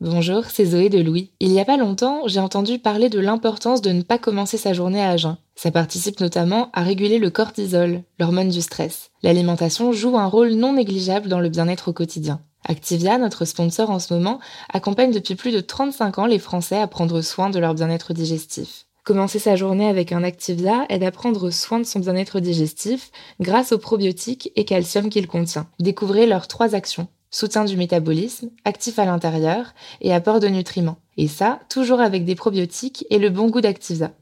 [0.00, 1.32] Bonjour, c'est Zoé de Louis.
[1.40, 4.72] Il n'y a pas longtemps, j'ai entendu parler de l'importance de ne pas commencer sa
[4.72, 5.38] journée à jeun.
[5.56, 9.10] Ça participe notamment à réguler le cortisol, l'hormone du stress.
[9.24, 12.40] L'alimentation joue un rôle non négligeable dans le bien-être au quotidien.
[12.64, 14.38] Activia, notre sponsor en ce moment,
[14.72, 18.86] accompagne depuis plus de 35 ans les Français à prendre soin de leur bien-être digestif.
[19.02, 23.10] Commencer sa journée avec un Activia aide à prendre soin de son bien-être digestif
[23.40, 25.66] grâce aux probiotiques et calcium qu'il contient.
[25.80, 30.98] Découvrez leurs trois actions soutien du métabolisme, actif à l'intérieur et apport de nutriments.
[31.16, 34.12] Et ça, toujours avec des probiotiques et le bon goût d'Activia.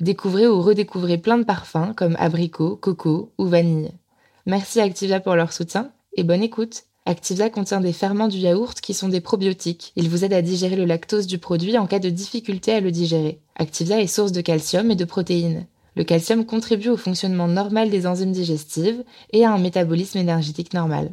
[0.00, 3.92] Découvrez ou redécouvrez plein de parfums comme abricot, coco ou vanille.
[4.46, 6.84] Merci Activia pour leur soutien et bonne écoute.
[7.06, 9.92] Activia contient des ferments du yaourt qui sont des probiotiques.
[9.96, 12.90] Ils vous aident à digérer le lactose du produit en cas de difficulté à le
[12.90, 13.40] digérer.
[13.56, 15.66] Activia est source de calcium et de protéines.
[15.96, 21.12] Le calcium contribue au fonctionnement normal des enzymes digestives et à un métabolisme énergétique normal.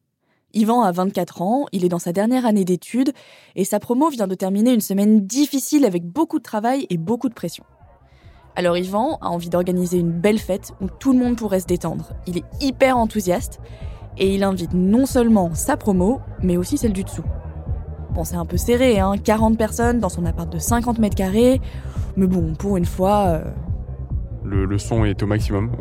[0.53, 3.11] Yvan a 24 ans, il est dans sa dernière année d'études
[3.55, 7.29] et sa promo vient de terminer une semaine difficile avec beaucoup de travail et beaucoup
[7.29, 7.63] de pression.
[8.55, 12.09] Alors Yvan a envie d'organiser une belle fête où tout le monde pourrait se détendre.
[12.27, 13.59] Il est hyper enthousiaste
[14.17, 17.23] et il invite non seulement sa promo, mais aussi celle du dessous.
[18.13, 21.61] Bon, c'est un peu serré, hein, 40 personnes dans son appart de 50 mètres carrés,
[22.17, 23.43] mais bon, pour une fois, euh,
[24.51, 25.71] le, son est au maximum.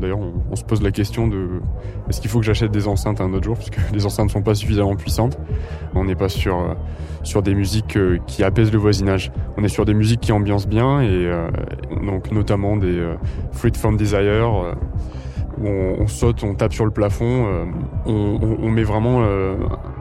[0.00, 0.18] D'ailleurs,
[0.50, 1.60] on, se pose la question de
[2.08, 4.42] est-ce qu'il faut que j'achète des enceintes un autre jour, puisque les enceintes ne sont
[4.42, 5.38] pas suffisamment puissantes.
[5.94, 9.32] On n'est pas sur, euh, des musiques euh, qui apaisent le voisinage.
[9.56, 11.48] On est sur des musiques qui ambiancent bien, et euh,
[12.04, 13.02] donc notamment des
[13.52, 14.74] Fruit from Desire
[15.64, 17.64] on, saute, on tape sur le plafond, euh,
[18.06, 19.56] on, met vraiment euh,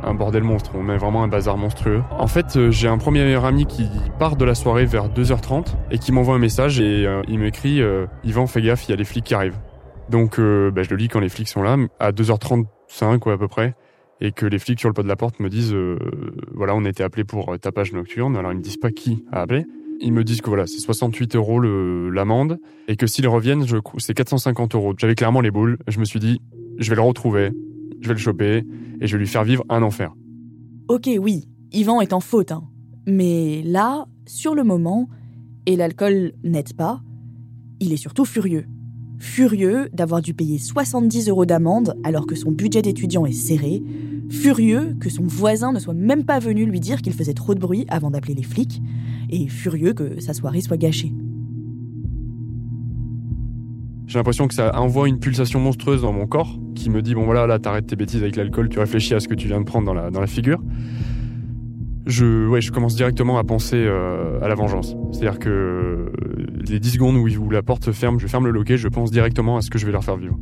[0.07, 2.01] un bordel monstre, on met vraiment un bazar monstrueux.
[2.11, 3.87] En fait, euh, j'ai un premier ami qui
[4.19, 7.81] part de la soirée vers 2h30 et qui m'envoie un message et il m'écrit
[8.23, 9.59] Yvan, fais gaffe, il y a les flics qui arrivent.
[10.09, 13.47] Donc bah, je le lis quand les flics sont là, à 2h35 quoi, à peu
[13.47, 13.75] près,
[14.21, 15.75] et que les flics sur le pas de la porte me disent
[16.53, 18.35] voilà, on a été appelé pour tapage nocturne.
[18.37, 19.65] Alors ils me disent pas qui a appelé.
[19.99, 23.65] Ils me disent que voilà, c'est 68 euros l'amende et que s'ils reviennent,
[23.97, 24.93] c'est 450 euros.
[24.97, 25.77] J'avais clairement les boules.
[25.87, 26.39] Je me suis dit,
[26.77, 27.51] je vais le retrouver,
[28.01, 28.63] je vais le choper
[29.01, 30.13] et je vais lui faire vivre un enfer.
[30.87, 32.63] Ok, oui, Yvan est en faute, hein.
[33.05, 35.09] mais là, sur le moment,
[35.65, 37.01] et l'alcool n'aide pas,
[37.79, 38.65] il est surtout furieux.
[39.19, 43.81] Furieux d'avoir dû payer 70 euros d'amende alors que son budget d'étudiant est serré,
[44.29, 47.59] furieux que son voisin ne soit même pas venu lui dire qu'il faisait trop de
[47.59, 48.81] bruit avant d'appeler les flics,
[49.29, 51.13] et furieux que sa soirée soit gâchée.
[54.05, 57.25] J'ai l'impression que ça envoie une pulsation monstrueuse dans mon corps qui me dit bon
[57.25, 59.65] voilà là t'arrêtes tes bêtises avec l'alcool, tu réfléchis à ce que tu viens de
[59.65, 60.61] prendre dans la, figure.
[62.05, 64.95] Je, ouais, je commence directement à penser euh, à la vengeance.
[65.11, 66.11] C'est-à-dire que euh,
[66.69, 69.11] les 10 secondes où, où la porte se ferme, je ferme le loquet, je pense
[69.11, 70.37] directement à ce que je vais leur faire vivre.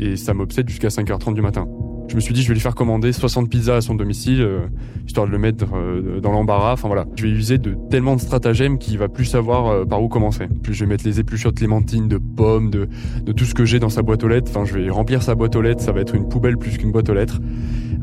[0.00, 1.68] Et ça m'obsède jusqu'à 5h30 du matin.
[2.08, 4.66] Je me suis dit, je vais lui faire commander 60 pizzas à son domicile, euh,
[5.06, 6.72] histoire de le mettre euh, dans l'embarras.
[6.72, 10.02] Enfin voilà, je vais user de tellement de stratagèmes qu'il va plus savoir euh, par
[10.02, 10.46] où commencer.
[10.62, 12.88] Plus je vais mettre les épluchures de clémentine, de pommes, de,
[13.22, 14.50] de tout ce que j'ai dans sa boîte aux lettres.
[14.50, 15.82] Enfin, je vais remplir sa boîte aux lettres.
[15.82, 17.40] Ça va être une poubelle plus qu'une boîte aux lettres.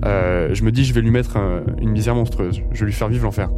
[0.04, 1.38] je me dis, je vais lui mettre
[1.82, 2.62] une misère monstrueuse.
[2.74, 3.50] Je vais lui faire vivre l'enfer.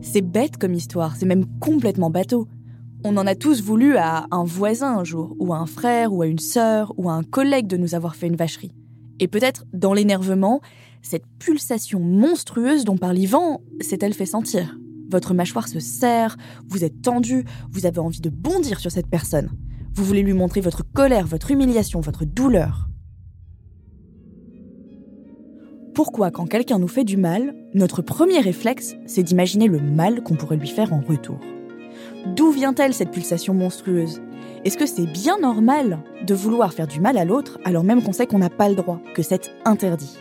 [0.00, 1.14] C'est bête comme histoire.
[1.14, 2.48] C'est même complètement bateau.
[3.04, 6.22] On en a tous voulu à un voisin un jour, ou à un frère, ou
[6.22, 8.72] à une sœur, ou à un collègue de nous avoir fait une vacherie.
[9.20, 10.60] Et peut-être, dans l'énervement,
[11.02, 14.76] cette pulsation monstrueuse dont parle Yvan s'est-elle fait sentir?
[15.08, 16.36] Votre mâchoire se serre,
[16.68, 19.50] vous êtes tendu, vous avez envie de bondir sur cette personne.
[19.94, 22.90] Vous voulez lui montrer votre colère, votre humiliation, votre douleur.
[26.00, 30.34] pourquoi quand quelqu'un nous fait du mal, notre premier réflexe, c'est d'imaginer le mal qu'on
[30.34, 31.38] pourrait lui faire en retour?
[32.34, 34.22] D'où vient-elle cette pulsation monstrueuse?
[34.62, 38.12] Est-ce que c'est bien normal de vouloir faire du mal à l'autre alors même qu'on
[38.12, 40.18] sait qu'on n'a pas le droit, que c'est interdit?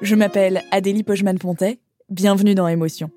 [0.00, 1.78] Je m'appelle Adélie Pojman-Pontet,
[2.08, 3.10] bienvenue dans Émotion.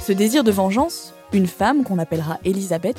[0.00, 2.98] Ce désir de vengeance, une femme qu'on appellera Elisabeth,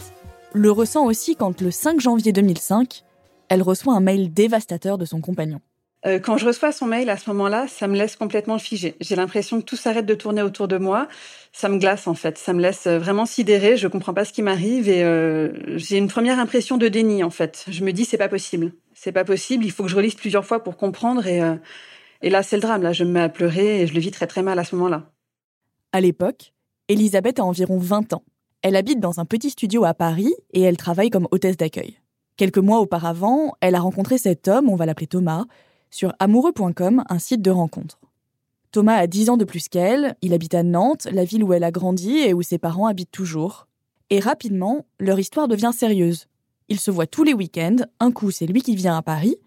[0.53, 3.03] le ressent aussi quand le 5 janvier 2005,
[3.50, 5.62] elle reçoit un mail dévastateur de son compagnon.
[6.06, 8.95] Euh, quand je reçois son mail à ce moment-là, ça me laisse complètement figée.
[9.00, 11.07] J'ai l'impression que tout s'arrête de tourner autour de moi.
[11.51, 12.38] Ça me glace en fait.
[12.38, 13.75] Ça me laisse euh, vraiment sidérée.
[13.75, 17.31] Je comprends pas ce qui m'arrive et euh, j'ai une première impression de déni en
[17.31, 17.65] fait.
[17.69, 18.74] Je me dis c'est pas possible.
[18.94, 19.65] C'est pas possible.
[19.65, 21.42] Il faut que je relise plusieurs fois pour comprendre et
[22.21, 22.83] et là c'est le drame.
[22.83, 24.75] Là je me mets à pleurer et je le vis très très mal à ce
[24.75, 25.12] moment-là.
[25.92, 26.53] À l'époque,
[26.88, 28.24] Elisabeth a environ 20 ans.
[28.62, 31.97] Elle habite dans un petit studio à Paris et elle travaille comme hôtesse d'accueil.
[32.37, 35.45] Quelques mois auparavant, elle a rencontré cet homme, on va l'appeler Thomas,
[35.89, 37.97] sur amoureux.com, un site de rencontre.
[38.73, 41.63] Thomas a 10 ans de plus qu'elle, il habite à Nantes, la ville où elle
[41.63, 43.67] a grandi et où ses parents habitent toujours.
[44.09, 46.27] Et rapidement, leur histoire devient sérieuse.
[46.67, 49.37] Ils se voient tous les week-ends, un coup c'est lui qui vient à Paris,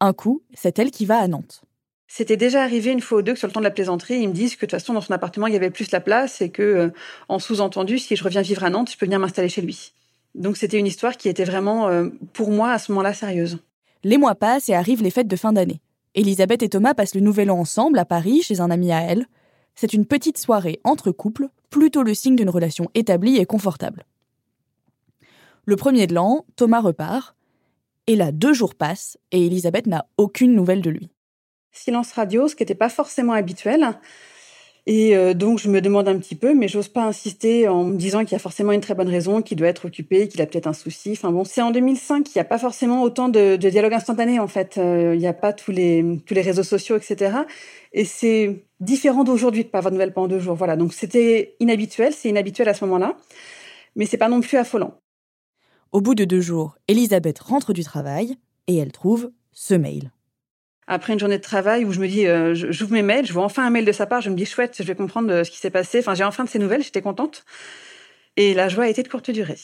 [0.00, 1.60] un coup c'est elle qui va à Nantes.
[2.06, 4.28] C'était déjà arrivé une fois ou deux que sur le temps de la plaisanterie, ils
[4.28, 6.40] me disent que de toute façon dans son appartement il y avait plus la place
[6.40, 6.90] et que, euh,
[7.28, 9.92] en sous-entendu, si je reviens vivre à Nantes, je peux venir m'installer chez lui.
[10.34, 13.58] Donc c'était une histoire qui était vraiment, euh, pour moi, à ce moment-là, sérieuse.
[14.04, 15.80] Les mois passent et arrivent les fêtes de fin d'année.
[16.14, 19.26] Elisabeth et Thomas passent le nouvel an ensemble à Paris chez un ami à elle.
[19.74, 24.04] C'est une petite soirée entre couples, plutôt le signe d'une relation établie et confortable.
[25.64, 27.36] Le premier de l'an, Thomas repart.
[28.06, 31.10] Et là, deux jours passent et Elisabeth n'a aucune nouvelle de lui
[31.78, 33.98] silence radio, ce qui n'était pas forcément habituel.
[34.90, 37.96] Et euh, donc, je me demande un petit peu, mais j'ose pas insister en me
[37.96, 40.46] disant qu'il y a forcément une très bonne raison, qu'il doit être occupé, qu'il a
[40.46, 41.10] peut-être un souci.
[41.12, 44.46] Enfin bon, c'est en 2005, il n'y a pas forcément autant de, dialogue instantané, en
[44.46, 44.78] fait.
[44.78, 47.36] Euh, il n'y a pas tous les, tous les réseaux sociaux, etc.
[47.92, 50.54] Et c'est différent d'aujourd'hui de pas avoir de nouvelles pendant deux jours.
[50.54, 50.74] Voilà.
[50.74, 53.14] Donc, c'était inhabituel, c'est inhabituel à ce moment-là.
[53.94, 54.94] Mais c'est pas non plus affolant.
[55.92, 58.36] Au bout de deux jours, Elisabeth rentre du travail
[58.68, 60.12] et elle trouve ce mail
[60.88, 63.44] après une journée de travail où je me dis, euh, j'ouvre mes mails, je vois
[63.44, 65.50] enfin un mail de sa part, je me dis chouette, je vais comprendre euh, ce
[65.50, 65.98] qui s'est passé.
[65.98, 67.44] Enfin, j'ai enfin de ses nouvelles, j'étais contente.
[68.36, 69.58] Et la joie a été de courte durée.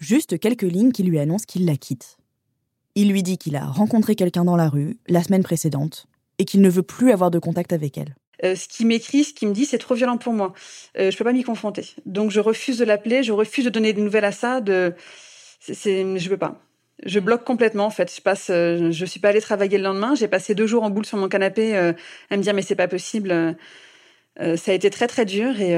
[0.00, 2.16] Juste quelques lignes qui lui annoncent qu'il la quitte.
[2.96, 6.06] Il lui dit qu'il a rencontré quelqu'un dans la rue la semaine précédente
[6.38, 8.16] et qu'il ne veut plus avoir de contact avec elle.
[8.44, 10.54] Euh, ce qui m'écrit, ce qui me dit, c'est trop violent pour moi.
[10.98, 11.94] Euh, je peux pas m'y confronter.
[12.04, 14.60] Donc je refuse de l'appeler, je refuse de donner des nouvelles à ça.
[14.60, 14.94] De,
[15.60, 16.60] c'est, je veux pas
[17.04, 18.14] je bloque complètement en fait.
[18.14, 20.14] Je passe, euh, je suis pas allée travailler le lendemain.
[20.14, 21.92] J'ai passé deux jours en boule sur mon canapé euh,
[22.30, 23.30] à me dire mais c'est pas possible.
[24.40, 25.76] Euh, ça a été très très dur et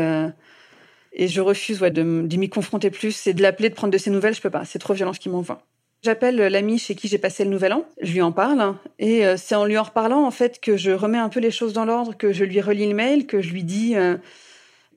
[1.12, 4.10] et je refuse ouais, de, m'y confronter plus et de l'appeler, de prendre de ses
[4.10, 4.34] nouvelles.
[4.34, 4.64] Je peux pas.
[4.64, 5.66] C'est trop violent ce qu'il m'envoie.
[6.02, 7.84] J'appelle l'ami chez qui j'ai passé le nouvel an.
[8.00, 11.18] Je lui en parle et c'est en lui en reparlant en fait que je remets
[11.18, 13.64] un peu les choses dans l'ordre, que je lui relis le mail, que je lui
[13.64, 13.96] dis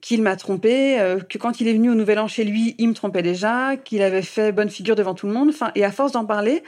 [0.04, 2.88] qu'il m'a trompé, euh, que quand il est venu au Nouvel An chez lui, il
[2.88, 5.48] me trompait déjà, qu'il avait fait bonne figure devant tout le monde.
[5.48, 6.62] Enfin, et à force d'en parler,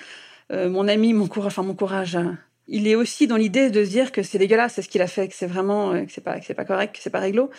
[0.53, 3.85] euh, mon ami, mon courage, enfin mon courage, hein, il est aussi dans l'idée de
[3.85, 6.13] se dire que c'est dégueulasse, c'est ce qu'il a fait, que c'est vraiment, euh, que
[6.13, 7.51] c'est pas, que c'est pas correct, que c'est pas réglo.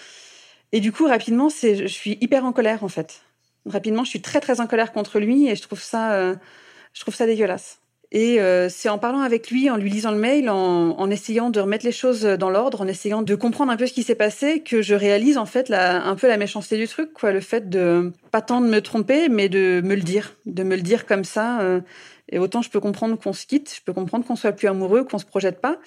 [0.72, 3.22] Et du coup, rapidement, c'est, je suis hyper en colère en fait.
[3.68, 6.34] Rapidement, je suis très très en colère contre lui et je trouve ça,
[6.94, 7.80] je trouve ça dégueulasse.
[8.14, 11.50] Et euh, c'est en parlant avec lui, en lui lisant le mail, en, en essayant
[11.50, 14.16] de remettre les choses dans l'ordre, en essayant de comprendre un peu ce qui s'est
[14.16, 17.42] passé, que je réalise en fait la, un peu la méchanceté du truc, quoi, le
[17.42, 20.82] fait de pas tant de me tromper, mais de me le dire, de me le
[20.82, 21.60] dire comme ça.
[21.60, 21.82] Euh,
[22.30, 25.04] et autant je peux comprendre qu'on se quitte, je peux comprendre qu'on soit plus amoureux,
[25.04, 25.78] qu'on se projette pas,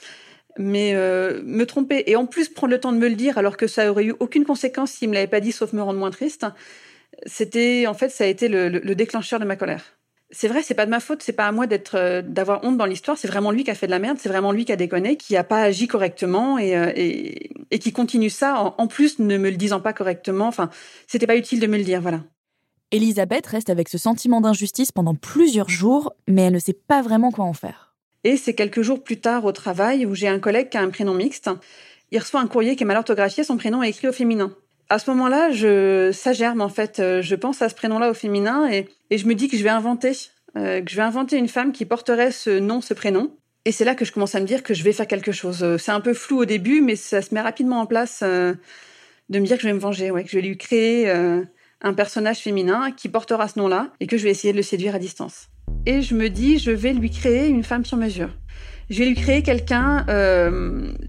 [0.59, 3.57] mais euh, me tromper et en plus prendre le temps de me le dire alors
[3.57, 6.11] que ça aurait eu aucune conséquence s'il me l'avait pas dit, sauf me rendre moins
[6.11, 6.45] triste.
[7.25, 10.00] C'était en fait ça a été le, le déclencheur de ma colère
[10.33, 12.77] c'est vrai, c'est pas de ma faute, c'est pas à moi d'être, euh, d'avoir honte
[12.77, 13.19] dans l'histoire.
[13.19, 15.17] C'est vraiment lui qui a fait de la merde, c'est vraiment lui qui a déconné,
[15.17, 19.39] qui a pas agi correctement et, euh, et, et qui continue ça en, plus ne
[19.39, 20.47] me le disant pas correctement.
[20.47, 20.71] Enfin,
[21.07, 22.23] c'était pas utile de me le dire, voilà.
[22.93, 27.31] Elisabeth reste avec ce sentiment d'injustice pendant plusieurs jours, mais elle ne sait pas vraiment
[27.31, 27.95] quoi en faire.
[28.25, 30.91] Et c'est quelques jours plus tard au travail où j'ai un collègue qui a un
[30.91, 31.51] prénom mixte.
[32.11, 34.55] Il reçoit un courrier qui est mal orthographié, son prénom est écrit au féminin
[34.91, 35.51] à ce moment-là,
[36.13, 36.99] ça germe en fait.
[36.99, 39.71] Euh, je pense à ce prénom-là au féminin et, je me dis que je vais
[39.71, 40.13] inventer,
[40.57, 43.33] euh, que je vais inventer une femme qui porterait ce nom, ce prénom.
[43.65, 45.63] Et c'est là que je commence à me dire que je vais faire quelque chose.
[45.63, 48.57] Euh, c'est un peu flou au début, mais ça se met rapidement en place de
[49.39, 52.91] me dire que je vais me venger, que je vais lui créer un personnage féminin
[52.91, 55.49] qui portera ce nom-là et que je vais essayer de le séduire à distance.
[55.87, 58.31] Et je me dis, je vais lui créer une femme sur mesure.
[58.89, 60.05] Je vais lui créer quelqu'un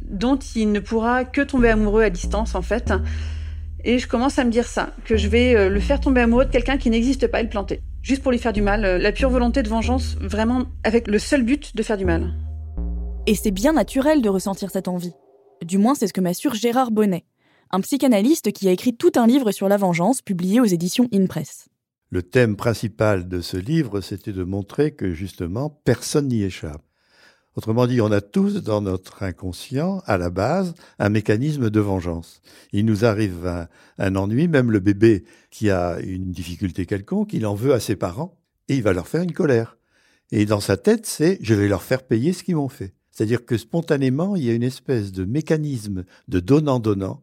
[0.09, 2.93] dont il ne pourra que tomber amoureux à distance en fait.
[3.83, 6.45] Et je commence à me dire ça, que je vais euh, le faire tomber amoureux
[6.45, 7.81] de quelqu'un qui n'existe pas et le planter.
[8.01, 11.19] Juste pour lui faire du mal, euh, la pure volonté de vengeance, vraiment avec le
[11.19, 12.33] seul but de faire du mal.
[13.27, 15.13] Et c'est bien naturel de ressentir cette envie.
[15.65, 17.25] Du moins, c'est ce que m'assure Gérard Bonnet,
[17.71, 21.67] un psychanalyste qui a écrit tout un livre sur la vengeance publié aux éditions InPress.
[22.09, 26.83] Le thème principal de ce livre, c'était de montrer que justement, personne n'y échappe.
[27.57, 32.41] Autrement dit, on a tous dans notre inconscient, à la base, un mécanisme de vengeance.
[32.71, 33.67] Il nous arrive
[33.97, 37.97] un, ennui, même le bébé qui a une difficulté quelconque, il en veut à ses
[37.97, 38.37] parents
[38.69, 39.77] et il va leur faire une colère.
[40.31, 42.93] Et dans sa tête, c'est je vais leur faire payer ce qu'ils m'ont fait.
[43.11, 47.21] C'est-à-dire que spontanément, il y a une espèce de mécanisme de donnant-donnant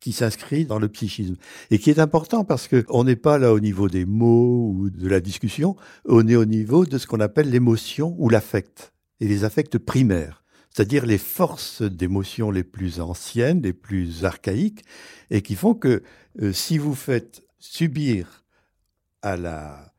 [0.00, 1.36] qui s'inscrit dans le psychisme
[1.70, 4.90] et qui est important parce que on n'est pas là au niveau des mots ou
[4.90, 9.28] de la discussion, on est au niveau de ce qu'on appelle l'émotion ou l'affect et
[9.28, 14.84] les affects primaires, c'est-à-dire les forces d'émotion les plus anciennes, les plus archaïques,
[15.30, 16.02] et qui font que
[16.40, 18.44] euh, si vous faites subir
[19.22, 19.92] à la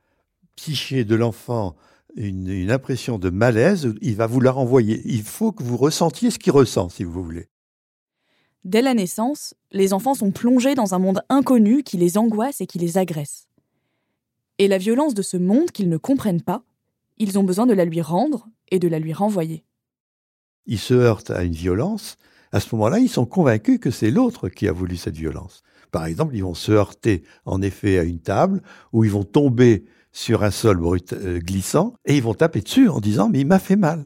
[0.55, 1.75] psyché de l'enfant
[2.15, 5.01] une, une, impression de malaise, il va vous la renvoyer.
[5.05, 7.47] Il faut que vous ressentiez ce qu'il ressent, si vous voulez.
[8.65, 12.67] Dès la naissance, les enfants sont plongés dans un monde inconnu qui les angoisse et
[12.67, 13.47] qui les agresse.
[14.57, 16.63] Et la violence de ce monde qu'ils ne comprennent pas,
[17.17, 19.63] ils ont besoin de la lui rendre et de la lui renvoyer.
[20.65, 22.17] Ils se heurtent à une violence.
[22.51, 25.63] À ce moment-là, ils sont convaincus que c'est l'autre qui a voulu cette violence.
[25.91, 28.61] Par exemple, ils vont se heurter en effet à une table
[28.93, 32.89] ou ils vont tomber sur un sol brut, euh, glissant et ils vont taper dessus
[32.89, 34.05] en disant mais il m'a fait mal.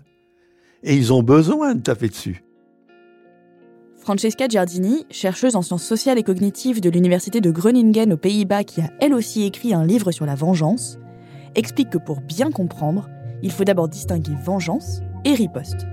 [0.84, 2.44] Et ils ont besoin de taper dessus.
[3.98, 8.82] Francesca Giardini, chercheuse en sciences sociales et cognitives de l'université de Groningen aux Pays-Bas qui
[8.82, 11.00] a elle aussi écrit un livre sur la vengeance,
[11.56, 13.08] explique que pour bien comprendre,
[13.44, 15.86] il faut d'abord distinguer vengeance et riposte.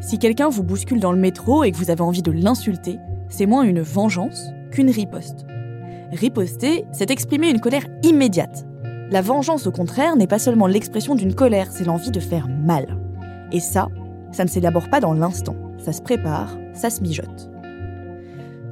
[0.00, 3.46] Si quelqu'un vous bouscule dans le métro et que vous avez envie de l'insulter, c'est
[3.46, 5.46] moins une vengeance qu'une riposte.
[6.10, 8.66] Riposter, c'est exprimer une colère immédiate.
[9.10, 12.98] La vengeance, au contraire, n'est pas seulement l'expression d'une colère, c'est l'envie de faire mal.
[13.52, 13.88] Et ça,
[14.32, 15.54] ça ne s'élabore pas dans l'instant.
[15.78, 17.50] Ça se prépare, ça se mijote.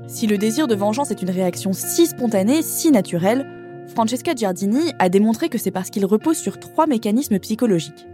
[0.06, 3.46] Si le désir de vengeance est une réaction si spontanée, si naturelle,
[3.90, 8.06] Francesca Giardini a démontré que c'est parce qu'il repose sur trois mécanismes psychologiques.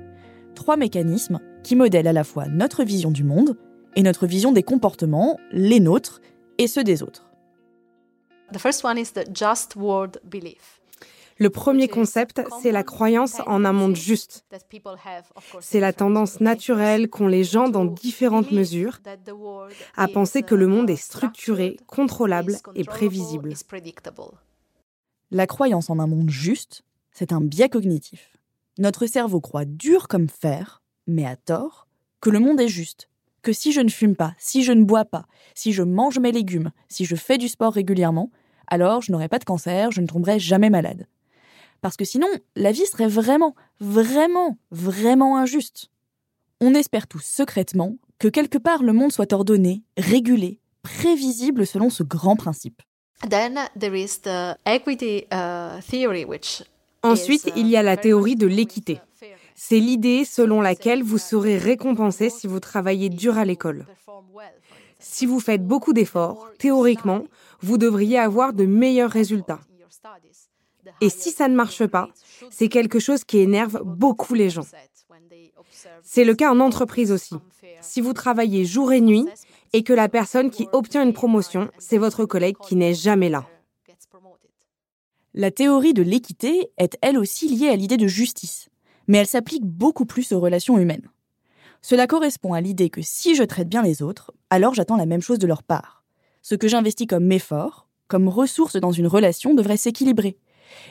[0.54, 3.58] Trois mécanismes qui modèlent à la fois notre vision du monde
[3.94, 6.22] et notre vision des comportements, les nôtres
[6.56, 7.30] et ceux des autres.
[11.38, 14.46] Le premier concept, c'est la croyance en un monde juste.
[15.60, 19.00] C'est la tendance naturelle qu'ont les gens dans différentes mesures
[19.94, 23.52] à penser que le monde est structuré, contrôlable et prévisible.
[25.32, 28.36] La croyance en un monde juste, c'est un biais cognitif.
[28.78, 31.88] Notre cerveau croit dur comme fer, mais à tort,
[32.20, 33.08] que le monde est juste,
[33.42, 36.30] que si je ne fume pas, si je ne bois pas, si je mange mes
[36.30, 38.30] légumes, si je fais du sport régulièrement,
[38.68, 41.08] alors je n'aurai pas de cancer, je ne tomberai jamais malade.
[41.80, 45.90] Parce que sinon, la vie serait vraiment, vraiment, vraiment injuste.
[46.60, 52.04] On espère tous secrètement que quelque part le monde soit ordonné, régulé, prévisible selon ce
[52.04, 52.80] grand principe.
[57.02, 59.00] Ensuite, il y a la théorie de l'équité.
[59.54, 63.86] C'est l'idée selon laquelle vous serez récompensé si vous travaillez dur à l'école.
[64.98, 67.24] Si vous faites beaucoup d'efforts, théoriquement,
[67.60, 69.60] vous devriez avoir de meilleurs résultats.
[71.00, 72.08] Et si ça ne marche pas,
[72.50, 74.66] c'est quelque chose qui énerve beaucoup les gens.
[76.02, 77.34] C'est le cas en entreprise aussi.
[77.80, 79.26] Si vous travaillez jour et nuit
[79.76, 83.46] et que la personne qui obtient une promotion, c'est votre collègue qui n'est jamais là.
[85.34, 88.70] La théorie de l'équité est elle aussi liée à l'idée de justice,
[89.06, 91.10] mais elle s'applique beaucoup plus aux relations humaines.
[91.82, 95.20] Cela correspond à l'idée que si je traite bien les autres, alors j'attends la même
[95.20, 96.04] chose de leur part.
[96.40, 100.38] Ce que j'investis comme effort, comme ressource dans une relation devrait s'équilibrer.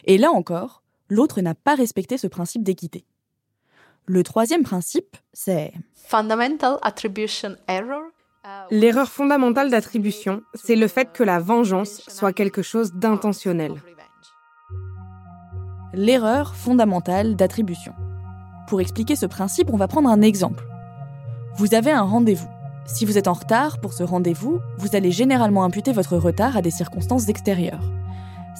[0.04, 3.04] Et là encore, l'autre n'a pas respecté ce principe d'équité.
[4.06, 5.74] Le troisième principe, c'est
[8.72, 13.74] L'erreur fondamentale d'attribution, c'est le fait que la vengeance soit quelque chose d'intentionnel.
[15.94, 17.94] L'erreur fondamentale d'attribution.
[18.68, 20.64] Pour expliquer ce principe, on va prendre un exemple.
[21.58, 22.50] Vous avez un rendez-vous.
[22.86, 26.62] Si vous êtes en retard pour ce rendez-vous, vous allez généralement imputer votre retard à
[26.62, 27.92] des circonstances extérieures.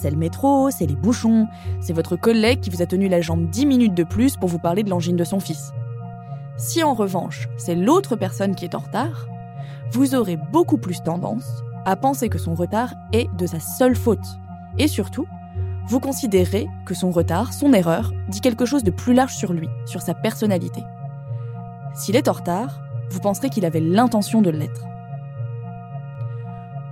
[0.02, 1.48] C'est le métro, c'est les bouchons,
[1.80, 4.60] c'est votre collègue qui vous a tenu la jambe 10 minutes de plus pour vous
[4.60, 5.72] parler de l'angine de son fils.
[6.58, 9.28] Si en revanche, c'est l'autre personne qui est en retard,
[9.92, 14.40] vous aurez beaucoup plus tendance à penser que son retard est de sa seule faute.
[14.78, 15.28] Et surtout,
[15.88, 19.70] vous considérez que son retard, son erreur, dit quelque chose de plus large sur lui,
[19.86, 20.82] sur sa personnalité.
[21.94, 24.84] S'il est en retard, vous penserez qu'il avait l'intention de l'être.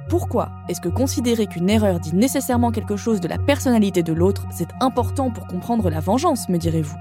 [0.09, 4.45] Pourquoi est-ce que considérer qu'une erreur dit nécessairement quelque chose de la personnalité de l'autre,
[4.51, 6.97] c'est important pour comprendre la vengeance, me direz-vous?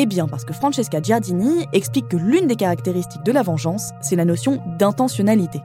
[0.00, 4.14] Eh bien parce que Francesca Giardini explique que l'une des caractéristiques de la vengeance, c'est
[4.14, 5.60] la notion d'intentionnalité.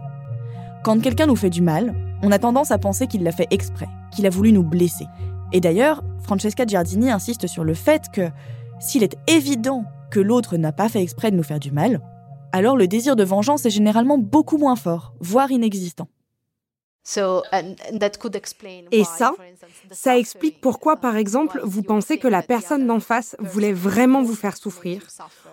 [0.83, 3.85] Quand quelqu'un nous fait du mal, on a tendance à penser qu'il l'a fait exprès,
[4.11, 5.05] qu'il a voulu nous blesser.
[5.51, 8.31] Et d'ailleurs, Francesca Giardini insiste sur le fait que
[8.79, 12.01] s'il est évident que l'autre n'a pas fait exprès de nous faire du mal,
[12.53, 16.07] alors le désir de vengeance est généralement beaucoup moins fort, voire inexistant.
[18.91, 19.33] Et ça,
[19.91, 24.35] ça explique pourquoi, par exemple, vous pensez que la personne d'en face voulait vraiment vous
[24.35, 25.07] faire souffrir,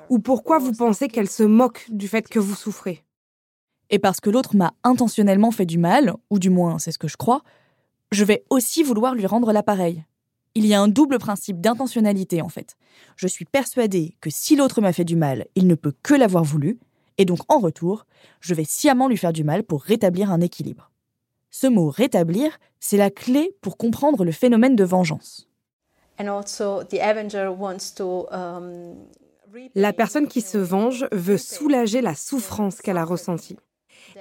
[0.09, 3.05] ou pourquoi vous pensez qu'elle se moque du fait que vous souffrez?
[3.91, 7.09] Et parce que l'autre m'a intentionnellement fait du mal, ou du moins c'est ce que
[7.09, 7.43] je crois,
[8.13, 10.05] je vais aussi vouloir lui rendre l'appareil.
[10.55, 12.77] Il y a un double principe d'intentionnalité en fait.
[13.17, 16.45] Je suis persuadée que si l'autre m'a fait du mal, il ne peut que l'avoir
[16.45, 16.79] voulu,
[17.19, 18.07] et donc en retour,
[18.41, 20.91] je vais sciemment lui faire du mal pour rétablir un équilibre.
[21.51, 25.49] Ce mot rétablir, c'est la clé pour comprendre le phénomène de vengeance.
[28.31, 28.95] Um,
[29.75, 33.57] la personne qui se venge veut soulager la souffrance qu'elle a ressentie.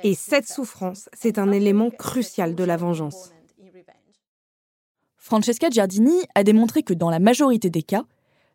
[0.04, 3.32] Et cette souffrance, c'est un élément crucial de la vengeance.
[5.18, 8.06] Francesca Giardini a démontré que dans la majorité des cas,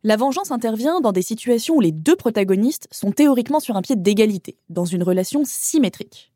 [0.02, 3.97] la vengeance intervient dans des situations où les deux protagonistes sont théoriquement sur un pied
[3.97, 6.34] d'égalité, dans une relation symétrique.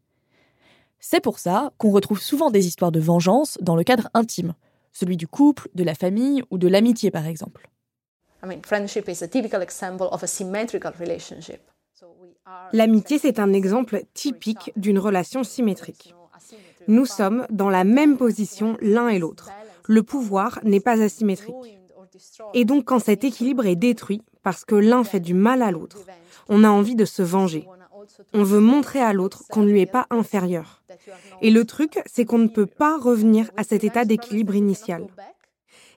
[1.00, 4.55] C'est pour ça qu'on retrouve souvent des histoires de vengeance dans le cadre intime,
[4.93, 7.69] celui du couple, de la famille ou de l'amitié par exemple.
[12.73, 16.14] L'amitié, c'est un exemple typique d'une relation symétrique.
[16.87, 19.50] Nous sommes dans la même position l'un et l'autre.
[19.87, 21.55] Le pouvoir n'est pas asymétrique.
[22.55, 25.99] Et donc quand cet équilibre est détruit parce que l'un fait du mal à l'autre,
[26.49, 27.69] on a envie de se venger.
[28.33, 30.83] On veut montrer à l'autre qu'on ne lui est pas inférieur.
[31.43, 35.07] Et le truc, c'est qu'on ne peut pas revenir à cet état d'équilibre initial.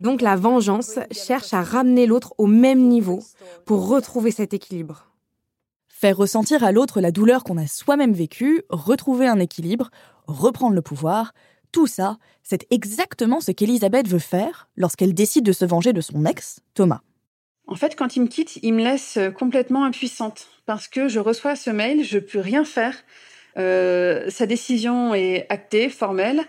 [0.02, 3.20] Donc la vengeance cherche à ramener l'autre au même niveau
[3.66, 5.08] pour retrouver cet équilibre.
[5.88, 9.92] Faire ressentir à l'autre la douleur qu'on a soi-même vécue, retrouver un équilibre,
[10.26, 11.34] reprendre le pouvoir,
[11.72, 16.26] tout ça, c'est exactement ce qu'Elisabeth veut faire lorsqu'elle décide de se venger de son
[16.26, 17.02] ex, Thomas.
[17.72, 21.20] En fait, quand il me quitte, il me laisse euh, complètement impuissante parce que je
[21.20, 22.96] reçois ce mail, je peux rien faire.
[23.58, 26.42] Euh, sa décision est actée, formelle.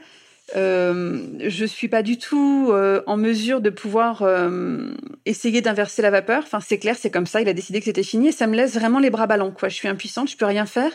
[0.56, 4.24] Euh, je suis pas du tout euh, en mesure de pouvoir
[5.24, 6.42] essayer d'inverser la vapeur.
[6.42, 7.40] Enfin, c'est clair, c'est comme ça.
[7.40, 9.52] Il a décidé que c'était fini et ça me laisse vraiment les bras ballants.
[9.52, 10.90] Quoi, je suis impuissante, je peux rien faire.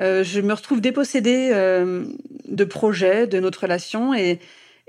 [0.00, 4.40] Je me retrouve dépossédée de projets, de notre relation, et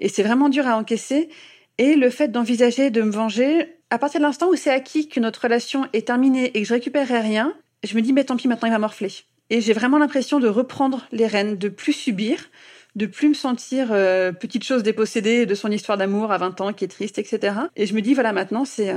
[0.07, 1.29] c'est vraiment dur à encaisser.
[1.77, 5.19] Et le fait d'envisager de me venger, à partir de l'instant où c'est acquis que
[5.19, 7.53] notre relation est terminée et que je récupérerai rien,
[7.84, 9.12] je me dis, mais tant pis, maintenant il va morfler.
[9.51, 12.49] Et j'ai vraiment l'impression de reprendre les rênes, de plus subir,
[12.95, 16.73] de plus me sentir euh, petite chose dépossédée de son histoire d'amour à 20 ans
[16.73, 17.56] qui est triste, etc.
[17.75, 18.95] Et je me dis, voilà, maintenant c'est...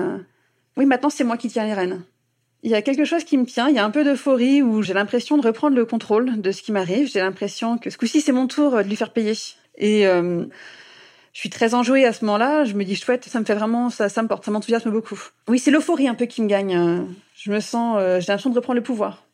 [0.78, 2.02] Oui, maintenant c'est moi qui tiens les rênes
[2.62, 4.82] il y a quelque chose qui me tient, il y a un peu d'euphorie où
[4.82, 7.08] j'ai l'impression de reprendre le contrôle de ce qui m'arrive.
[7.08, 9.34] J'ai l'impression que ce coup-ci, c'est mon tour de lui faire payer.
[9.76, 10.46] Et euh,
[11.36, 12.64] je suis très enjouée à ce moment-là.
[12.64, 15.20] Je me dis chouette, ça me fait vraiment, ça, ça me porte, ça m'enthousiasme beaucoup.
[15.48, 17.04] Oui, c'est l'euphorie un peu qui me gagne.
[17.34, 19.26] Je me sens, euh, j'ai l'impression de reprendre le pouvoir.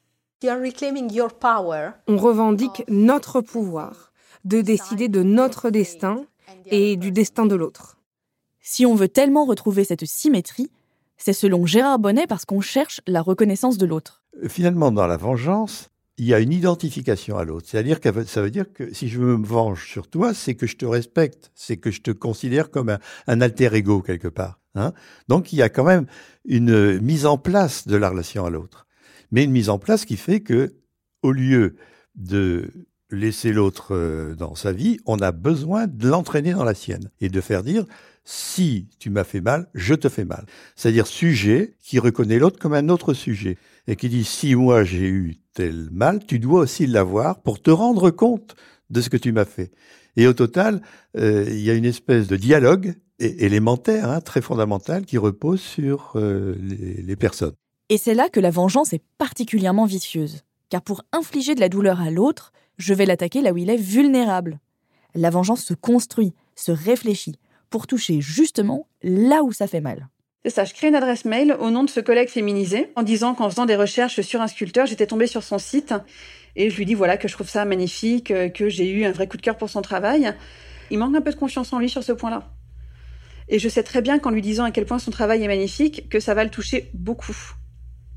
[2.09, 4.13] On revendique notre pouvoir,
[4.45, 6.25] de décider de notre destin
[6.67, 7.99] et du destin de l'autre.
[8.61, 10.73] Si on veut tellement retrouver cette symétrie,
[11.19, 14.25] c'est selon Gérard Bonnet parce qu'on cherche la reconnaissance de l'autre.
[14.49, 15.92] Finalement, dans la vengeance,
[16.23, 17.67] il y a une identification à l'autre.
[17.69, 20.77] C'est-à-dire que ça veut dire que si je me venge sur toi, c'est que je
[20.77, 24.61] te respecte, c'est que je te considère comme un, alter ego quelque part.
[24.77, 24.93] Hein.
[25.27, 26.07] Donc il y a quand même
[26.45, 28.87] une mise en place de la relation à l'autre,
[29.33, 30.77] mais une mise en place qui fait que,
[31.23, 31.75] au lieu
[32.15, 32.71] de
[33.11, 37.31] laisser l'autre euh, dans sa vie, on a besoin de l'entraîner dans la sienne et
[37.31, 37.85] de faire dire
[38.23, 40.47] si tu m'as fait mal, je te fais mal.
[40.77, 43.59] C'est-à-dire sujet qui reconnaît l'autre comme un autre sujet
[43.89, 47.71] et qui dit si moi j'ai eu tel mal, tu dois aussi l'avoir pour te
[47.71, 48.55] rendre compte
[48.91, 49.73] de ce que tu m'as fait.
[50.17, 50.83] Et au total,
[51.17, 56.13] euh, il y a une espèce de dialogue élémentaire, hein, très fondamental, qui repose sur
[56.17, 57.55] euh, les, les personnes.
[57.89, 60.43] Et c'est là que la vengeance est particulièrement vicieuse.
[60.71, 63.77] Car pour infliger de la douleur à l'autre, je vais l'attaquer là où il est
[63.77, 64.61] vulnérable.
[65.15, 67.39] La vengeance se construit, se réfléchit,
[67.71, 70.09] pour toucher justement là où ça fait mal.
[70.45, 73.35] C'est ça, je crée une adresse mail au nom de ce collègue féminisé en disant
[73.35, 75.95] qu'en faisant des recherches sur un sculpteur, j'étais tombée sur son site
[76.57, 79.29] et je lui dis voilà que je trouve ça magnifique, que j'ai eu un vrai
[79.29, 80.35] coup de cœur pour son travail.
[80.91, 82.51] Il manque un peu de confiance en lui sur ce point-là.
[83.49, 86.09] Et je sais très bien qu'en lui disant à quel point son travail est magnifique,
[86.09, 87.37] que ça va le toucher beaucoup.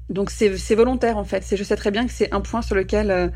[0.10, 1.46] Donc c'est volontaire en fait.
[1.56, 3.28] Je sais très bien que c'est un point sur lequel euh,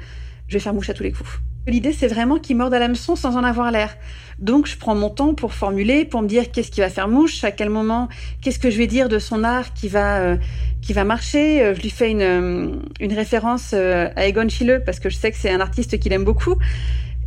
[0.48, 1.40] je vais faire mouche à tous les coups.
[1.68, 3.96] L'idée, c'est vraiment qu'il morde à l'hameçon sans en avoir l'air.
[4.40, 7.44] Donc, je prends mon temps pour formuler, pour me dire qu'est-ce qui va faire mouche,
[7.44, 8.08] à quel moment,
[8.42, 10.38] qu'est-ce que je vais dire de son art qui va, euh,
[10.82, 11.62] qui va marcher.
[11.62, 15.38] Euh, je lui fais une, une référence à Egon Schiele parce que je sais que
[15.38, 16.56] c'est un artiste qu'il aime beaucoup.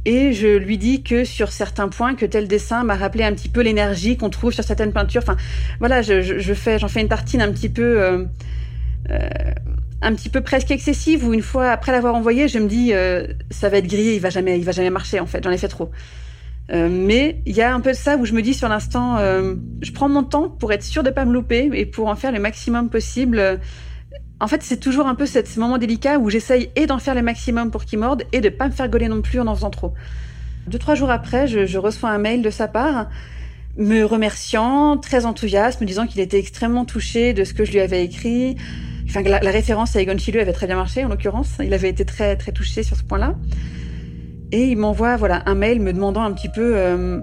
[0.04, 3.48] Et je lui dis que sur certains points, que tel dessin m'a rappelé un petit
[3.48, 5.22] peu l'énergie qu'on trouve sur certaines peintures.
[5.22, 5.36] Enfin,
[5.78, 8.24] voilà, je, je, fais, j'en fais une tartine un petit peu euh,
[10.02, 13.26] un petit peu presque excessive où une fois après l'avoir envoyé, je me dis euh,
[13.50, 15.42] ça va être grillé, il va jamais, il va jamais marcher en fait.
[15.42, 15.90] J'en ai fait trop.
[16.70, 19.18] Euh, mais il y a un peu de ça où je me dis sur l'instant,
[19.18, 22.32] je prends mon temps pour être sûr de pas me louper et pour en faire
[22.32, 23.60] le maximum possible.
[24.40, 27.22] En fait, c'est toujours un peu ce moment délicat où j'essaye et d'en faire le
[27.22, 29.70] maximum pour qu'il morde et de pas me faire gauler non plus en en faisant
[29.70, 29.94] trop.
[30.66, 33.08] Deux trois jours après, je reçois un mail de sa part
[33.76, 37.80] me remerciant, très enthousiaste, me disant qu'il était extrêmement touché de ce que je lui
[37.80, 38.56] avais écrit,
[39.14, 41.58] Enfin, la, référence à Egon Schiele avait très bien marché en l'occurrence.
[41.62, 43.34] Il avait été très très touché sur ce point-là.
[44.52, 47.20] Et il m'envoie voilà un mail me demandant un petit peu, euh,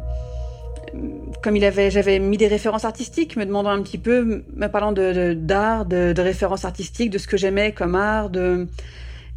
[1.42, 4.92] comme il avait, j'avais mis des références artistiques, me demandant un petit peu, me parlant
[4.92, 8.30] de d'art, de, références artistiques, de ce que j'aimais comme art.
[8.30, 8.68] De,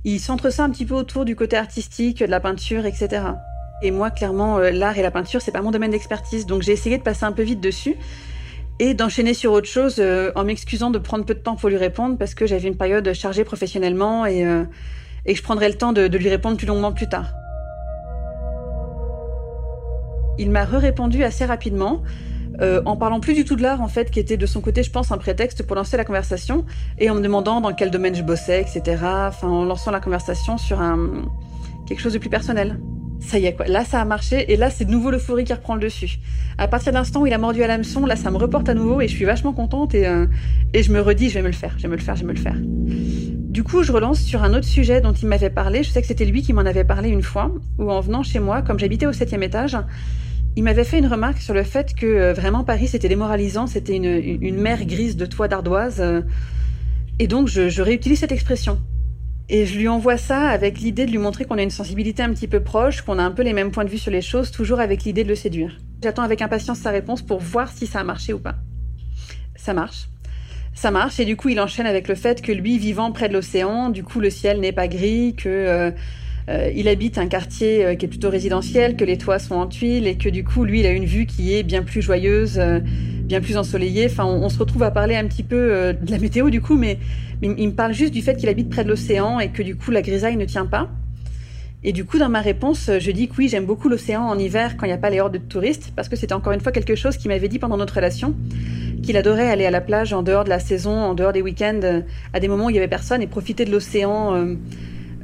[0.04, 3.22] il centre ça un petit peu autour du côté artistique, de la peinture, etc.
[3.82, 6.72] Et moi, clairement, euh, l'art et la peinture, c'est pas mon domaine d'expertise, donc j'ai
[6.72, 7.96] essayé de passer un peu vite dessus
[8.78, 11.76] et d'enchaîner sur autre chose euh, en m'excusant de prendre peu de temps pour lui
[11.76, 14.64] répondre parce que j'avais une période chargée professionnellement et, euh,
[15.26, 17.32] et que je prendrais le temps de, lui répondre plus longuement plus tard.
[20.38, 22.02] Il m'a re-répondu assez rapidement,
[22.61, 24.82] euh, en parlant plus du tout de l'art en fait, qui était de son côté,
[24.82, 26.64] je pense, un prétexte pour lancer la conversation,
[26.98, 29.02] et en me demandant dans quel domaine je bossais, etc.
[29.28, 31.22] Enfin, en lançant la conversation sur un
[31.87, 32.78] quelque chose de plus personnel
[33.22, 33.66] ça y est quoi.
[33.66, 36.18] Là, ça a marché et là, c'est de nouveau l'euphorie qui reprend le dessus.
[36.58, 39.00] À partir d'instant où il a mordu à l'hameçon, là, ça me reporte à nouveau
[39.00, 40.26] et je suis vachement contente et, euh,
[40.74, 42.22] et je me redis, je vais me le faire, je vais me le faire, je
[42.22, 42.56] vais me le faire.
[42.58, 45.82] Du coup, je relance sur un autre sujet dont il m'avait parlé.
[45.82, 48.38] Je sais que c'était lui qui m'en avait parlé une fois, où en venant chez
[48.38, 49.76] moi, comme j'habitais au septième étage,
[50.56, 53.96] il m'avait fait une remarque sur le fait que euh, vraiment Paris c'était démoralisant, c'était
[53.96, 56.00] une, mer grise de toits d'ardoise.
[56.00, 56.22] Euh,
[57.18, 58.78] et donc je réutilise cette expression.
[59.54, 62.30] Et je lui envoie ça avec l'idée de lui montrer qu'on a une sensibilité un
[62.30, 64.50] petit peu proche, qu'on a un peu les mêmes points de vue sur les choses,
[64.50, 65.76] toujours avec l'idée de le séduire.
[66.02, 68.54] J'attends avec impatience sa réponse pour voir si ça a marché ou pas.
[69.54, 70.08] Ça marche.
[70.72, 73.34] Ça marche et du coup il enchaîne avec le fait que lui vivant près de
[73.34, 75.90] l'océan, du coup le ciel n'est pas gris, que euh,
[76.48, 79.66] euh, il habite un quartier euh, qui est plutôt résidentiel, que les toits sont en
[79.66, 82.61] tuiles et que du coup lui il a une vue qui est bien plus joyeuse,
[83.24, 84.07] bien plus ensoleillée.
[84.07, 86.98] Enfin on, se retrouve à parler un petit peu de la météo du coup, mais
[87.42, 89.90] il me parle juste du fait qu'il habite près de l'océan et que du coup
[89.90, 90.90] la grisaille ne tient pas.
[91.85, 94.76] Et du coup, dans ma réponse, je dis que oui, j'aime beaucoup l'océan en hiver
[94.76, 96.70] quand il n'y a pas les hordes de touristes, parce que c'était encore une fois
[96.70, 98.37] quelque chose qu'il m'avait dit pendant notre relation,
[99.02, 102.02] qu'il adorait aller à la plage en dehors de la saison, en dehors des week-ends,
[102.33, 104.55] à des moments où il y avait personne, et profiter de l'océan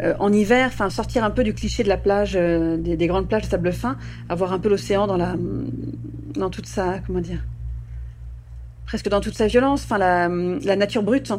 [0.01, 3.29] euh, en hiver, enfin sortir un peu du cliché de la plage, euh, des, grandes
[3.29, 3.97] plages de sable fin,
[4.29, 5.35] avoir un peu l'océan dans la,
[6.35, 7.21] dans toute sa, comment
[8.87, 11.33] presque dans toute sa violence, enfin la, nature brute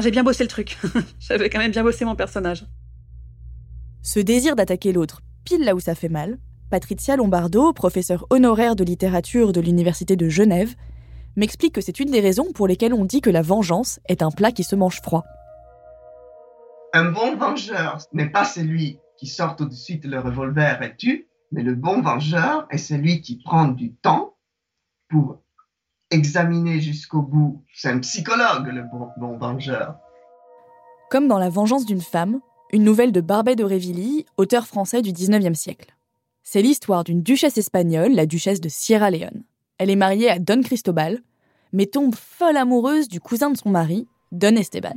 [0.00, 0.76] j'ai bien bossé le truc.
[1.18, 2.66] J'avais quand même bien bossé mon personnage.
[4.02, 6.38] Ce désir d'attaquer l'autre, pile là où ça fait mal,
[6.70, 10.74] Patricia Lombardo, professeure honoraire de littérature de l'Université de Genève,
[11.36, 14.30] m'explique que c'est une des raisons pour lesquelles on dit que la vengeance est un
[14.30, 15.24] plat qui se mange froid.
[16.96, 21.28] Un bon vengeur n'est pas celui qui sort tout de suite le revolver et tue,
[21.52, 24.34] mais le bon vengeur est celui qui prend du temps
[25.10, 25.42] pour
[26.10, 27.62] examiner jusqu'au bout.
[27.74, 28.82] C'est un psychologue, le
[29.18, 29.96] bon, vengeur.
[31.10, 32.40] Comme dans La vengeance d'une femme,
[32.72, 35.94] une nouvelle de Barbet d'Aurevilly, auteur français du 19e siècle.
[36.42, 39.42] C'est l'histoire d'une duchesse espagnole, la duchesse de Sierra Leone.
[39.76, 41.20] Elle est mariée à Don Cristobal,
[41.74, 44.96] mais tombe folle amoureuse du cousin de son mari, Don Esteban.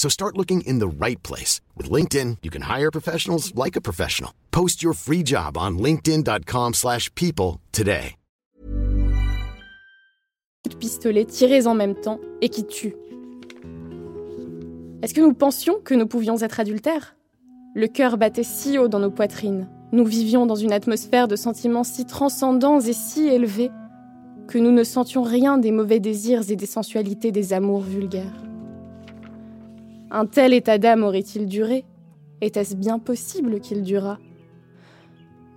[0.00, 1.60] So start looking in the right place.
[1.76, 4.32] With LinkedIn, you can hire professionals like a professional.
[4.50, 8.16] Post your free job on linkedin.com slash people today.
[10.78, 12.94] pistolets tirés en même temps et qui tuent.
[15.02, 17.14] Est-ce que nous pensions que nous pouvions être adultères?
[17.74, 21.84] Le cœur battait si haut dans nos poitrines, nous vivions dans une atmosphère de sentiments
[21.84, 23.70] si transcendants et si élevés
[24.48, 28.49] que nous ne sentions rien des mauvais désirs et des sensualités des amours vulgaires.
[30.12, 31.84] Un tel état d'âme aurait-il duré?
[32.40, 34.18] Était-ce bien possible qu'il durât?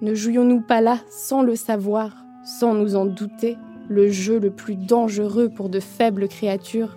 [0.02, 3.58] Ne jouions-nous pas là, sans le savoir, sans nous en douter,
[3.90, 6.94] le jeu le plus dangereux pour de faibles créatures?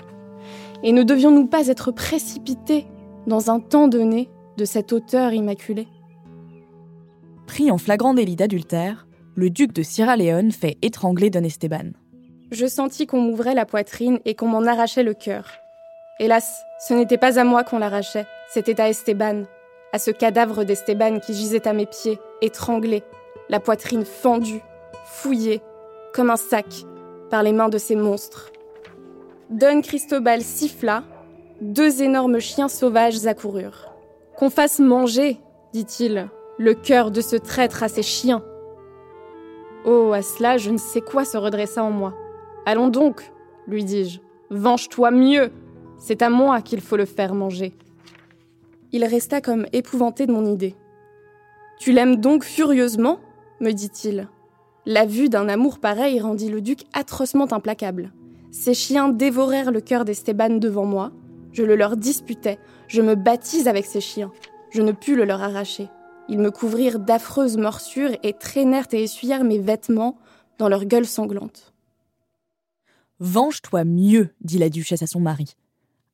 [0.82, 2.86] Et ne devions-nous pas être précipités,
[3.26, 5.88] dans un temps donné, de cette hauteur immaculée?
[7.46, 11.92] Pris en flagrant délit d'adultère, le duc de Sierra Leone fait étrangler Don Esteban.
[12.50, 15.48] Je sentis qu'on m'ouvrait la poitrine et qu'on m'en arrachait le cœur.
[16.18, 19.42] Hélas, ce n'était pas à moi qu'on l'arrachait, c'était à Esteban,
[19.92, 23.02] à ce cadavre d'Esteban qui gisait à mes pieds, étranglé,
[23.50, 24.62] la poitrine fendue,
[25.04, 25.60] fouillée,
[26.14, 26.86] comme un sac,
[27.28, 28.50] par les mains de ces monstres.
[29.50, 31.04] Don Cristobal siffla,
[31.60, 33.92] deux énormes chiens sauvages accoururent.
[34.38, 35.38] Qu'on fasse manger,
[35.74, 38.42] dit-il, le cœur de ce traître à ses chiens.
[39.84, 42.14] Oh, à cela, je ne sais quoi se redressa en moi.
[42.64, 43.30] Allons donc,
[43.66, 45.52] lui dis-je, venge-toi mieux.
[45.98, 47.72] C'est à moi qu'il faut le faire manger.
[48.92, 50.74] Il resta comme épouvanté de mon idée.
[51.78, 53.18] Tu l'aimes donc furieusement?
[53.60, 54.28] me dit-il.
[54.84, 58.12] La vue d'un amour pareil rendit le duc atrocement implacable.
[58.50, 61.12] Ces chiens dévorèrent le cœur d'Esteban devant moi.
[61.52, 62.58] Je le leur disputais.
[62.86, 64.30] Je me battis avec ces chiens.
[64.70, 65.88] Je ne pus le leur arracher.
[66.28, 70.18] Ils me couvrirent d'affreuses morsures et traînèrent et essuyèrent mes vêtements
[70.58, 71.72] dans leurs gueules sanglantes.
[73.20, 75.56] Venge-toi mieux, dit la duchesse à son mari.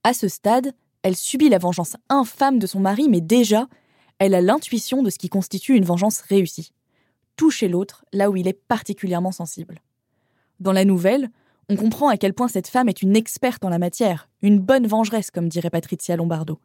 [0.04, 3.68] À ce stade, elle subit la vengeance infâme de son mari, mais déjà,
[4.18, 6.72] elle a l'intuition de ce qui constitue une vengeance réussie.
[7.36, 9.80] Toucher l'autre là où il est particulièrement sensible.
[10.60, 11.30] Dans la nouvelle,
[11.68, 14.86] on comprend à quel point cette femme est une experte en la matière, une bonne
[14.86, 16.60] vengeresse, comme dirait Patricia Lombardo.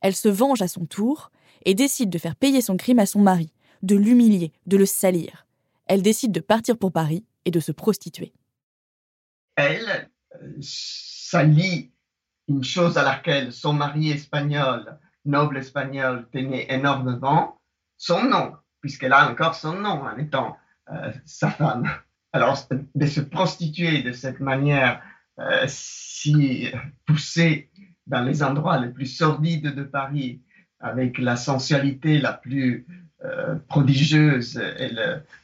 [0.00, 1.30] Elle se venge à son tour
[1.64, 5.46] et décide de faire payer son crime à son mari, de l'humilier, de le salir.
[5.86, 8.32] Elle décide de partir pour Paris et de se prostituer.
[9.56, 10.08] Elle
[10.40, 10.52] euh,
[12.50, 17.56] une chose à laquelle son mari espagnol, noble espagnol, tenait énormément,
[17.96, 20.56] son nom, puisqu'elle a encore son nom en étant
[20.90, 21.88] euh, sa femme.
[22.32, 22.58] Alors,
[22.94, 25.00] de se prostituer de cette manière
[25.38, 26.68] euh, si
[27.06, 27.70] poussée
[28.06, 30.42] dans les endroits les plus sordides de Paris,
[30.80, 32.86] avec la sensualité la plus
[33.24, 34.90] euh, prodigieuse et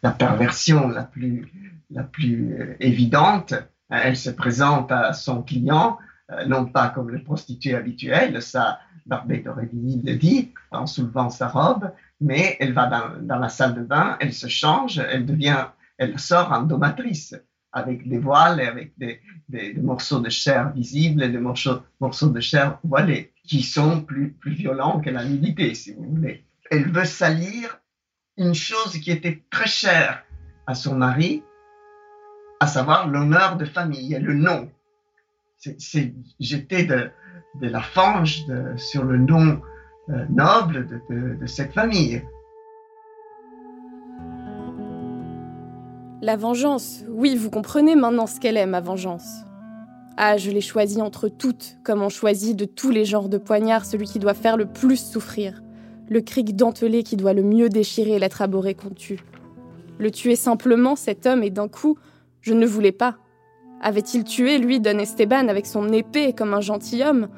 [0.03, 1.53] la perversion la plus,
[1.91, 3.55] la plus évidente,
[3.91, 5.99] elle se présente à son client
[6.47, 11.93] non pas comme le prostituée habituel, ça Barbet d'Aurevilly le dit, en soulevant sa robe,
[12.21, 15.67] mais elle va dans, dans, la salle de bain, elle se change, elle devient,
[15.99, 17.35] elle sort en domatrice,
[17.73, 21.83] avec des voiles et avec des, des, des morceaux de chair visibles et des morceaux,
[22.01, 26.45] morceaux de chair voilés, qui sont plus, plus violents que la nudité, si vous voulez.
[26.71, 27.81] Elle veut salir
[28.37, 30.25] une chose qui était très chère
[30.67, 31.45] à son mari,
[32.59, 34.71] à savoir l'honneur de famille et le nom
[36.41, 37.11] jeter de,
[37.61, 38.45] de, la fange
[38.77, 39.61] sur le nom
[40.11, 42.23] euh, noble de, de cette famille.
[46.23, 49.27] La vengeance, oui, vous comprenez maintenant ce qu'elle est, ma vengeance.
[50.17, 53.85] Ah, je l'ai choisie entre toutes, comme on choisit de tous les genres de poignards
[53.85, 55.63] celui qui doit faire le plus souffrir,
[56.09, 59.21] le cric dentelé qui doit le mieux déchirer l'être abhorré qu'on tue.
[59.99, 61.99] Le tuer simplement, cet homme, et d'un coup,
[62.41, 63.19] je ne voulais pas.
[63.81, 67.29] Avait-il tué, lui, Don Esteban, avec son épée comme un gentilhomme?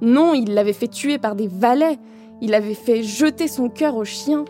[0.00, 1.98] Non, il l'avait fait tuer par des valets.
[2.40, 4.44] Il avait fait jeter son cœur au chien.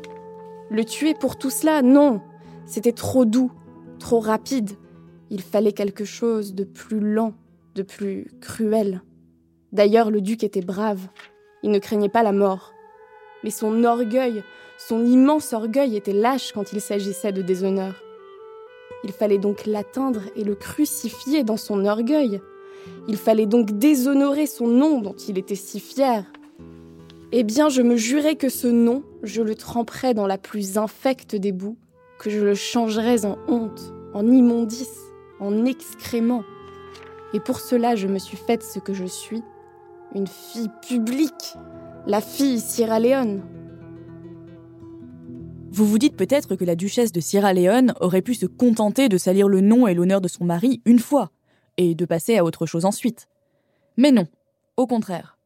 [0.70, 1.82] Le tuer pour tout cela?
[1.82, 2.22] Non.
[2.66, 3.52] C'était trop doux,
[3.98, 4.70] trop rapide.
[5.30, 7.34] Il fallait quelque chose de plus lent,
[7.74, 9.02] de plus cruel.
[9.72, 11.00] D'ailleurs, le duc était brave.
[11.62, 12.72] Il ne craignait pas la mort.
[13.42, 14.42] Mais son orgueil,
[14.78, 18.03] son immense orgueil était lâche quand il s'agissait de déshonneur.
[19.04, 22.40] Il fallait donc l'atteindre et le crucifier dans son orgueil.
[23.06, 26.24] Il fallait donc déshonorer son nom dont il était si fier.
[27.30, 31.36] Eh bien, je me jurais que ce nom, je le tremperais dans la plus infecte
[31.36, 31.76] des boues,
[32.18, 34.98] que je le changerais en honte, en immondice,
[35.38, 36.42] en excrément.
[37.34, 39.42] Et pour cela, je me suis faite ce que je suis,
[40.14, 41.56] une fille publique,
[42.06, 43.42] la fille Sierra Leone.
[45.74, 49.18] Vous vous dites peut-être que la duchesse de Sierra Leone aurait pu se contenter de
[49.18, 51.32] salir le nom et l'honneur de son mari une fois,
[51.78, 53.26] et de passer à autre chose ensuite.
[53.96, 54.28] Mais non,
[54.76, 55.36] au contraire.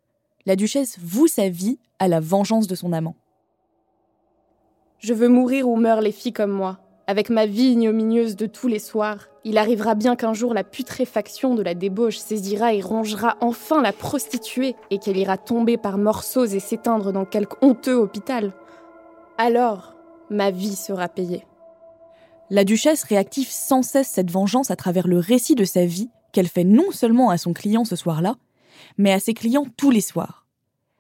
[0.45, 3.17] La duchesse voue sa vie à la vengeance de son amant.
[4.99, 6.79] Je veux mourir où meurent les filles comme moi.
[7.07, 11.55] Avec ma vie ignominieuse de tous les soirs, il arrivera bien qu'un jour la putréfaction
[11.55, 16.45] de la débauche saisira et rongera enfin la prostituée et qu'elle ira tomber par morceaux
[16.45, 18.53] et s'éteindre dans quelque honteux hôpital.
[19.39, 19.95] Alors,
[20.31, 21.45] ma vie sera payée.
[22.51, 26.49] La duchesse réactive sans cesse cette vengeance à travers le récit de sa vie qu'elle
[26.49, 28.37] fait non seulement à son client ce soir-là,
[28.97, 30.47] mais à ses clients tous les soirs.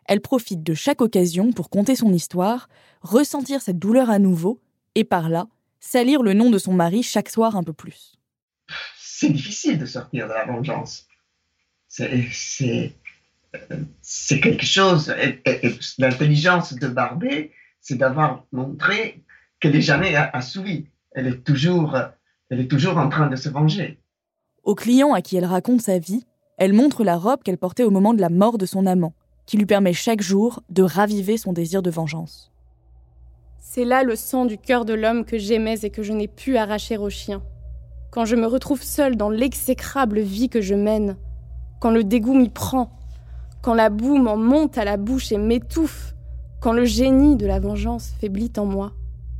[0.06, 2.68] Elle profite de chaque occasion pour conter son histoire,
[3.02, 4.60] ressentir cette douleur à nouveau,
[4.94, 5.48] et par là,
[5.80, 8.14] salir le nom de son mari chaque soir un peu plus.
[8.98, 11.06] C'est difficile de sortir de la vengeance.
[11.88, 12.94] C'est
[14.40, 15.14] quelque chose.
[15.98, 19.24] L'intelligence de Barbet, c'est d'avoir montré
[19.60, 20.88] qu'elle n'est jamais assouvie.
[21.12, 21.96] Elle est toujours,
[22.50, 23.98] elle est toujours en train de se venger.
[24.64, 26.24] Au client à qui elle raconte sa vie,
[26.58, 29.14] elle montre la robe qu'elle portait au moment de la mort de son amant,
[29.46, 32.52] qui lui permet chaque jour de raviver son désir de vengeance.
[33.58, 36.56] C'est là le sang du cœur de l'homme que j'aimais et que je n'ai pu
[36.56, 37.42] arracher au chien.
[38.10, 41.16] Quand je me retrouve seule dans l'exécrable vie que je mène,
[41.80, 42.90] quand le dégoût m'y prend,
[43.62, 46.14] quand la boue m'en monte à la bouche et m'étouffe,
[46.60, 48.92] quand le génie de la vengeance faiblit en moi,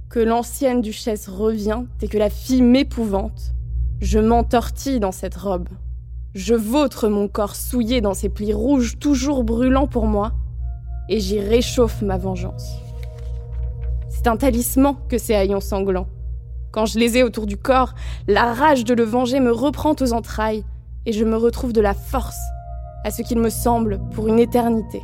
[0.08, 3.52] que l'ancienne duchesse revient et que la fille m'épouvante,
[4.00, 5.68] je m'entortille dans cette robe.
[6.34, 10.32] Je vautre mon corps souillé dans ces plis rouges toujours brûlants pour moi,
[11.08, 12.76] et j'y réchauffe ma vengeance.
[14.08, 16.08] C'est un talisman que ces haillons sanglants.
[16.70, 17.94] Quand je les ai autour du corps,
[18.28, 20.64] la rage de le venger me reprend aux entrailles,
[21.06, 22.38] et je me retrouve de la force,
[23.04, 25.02] à ce qu'il me semble, pour une éternité.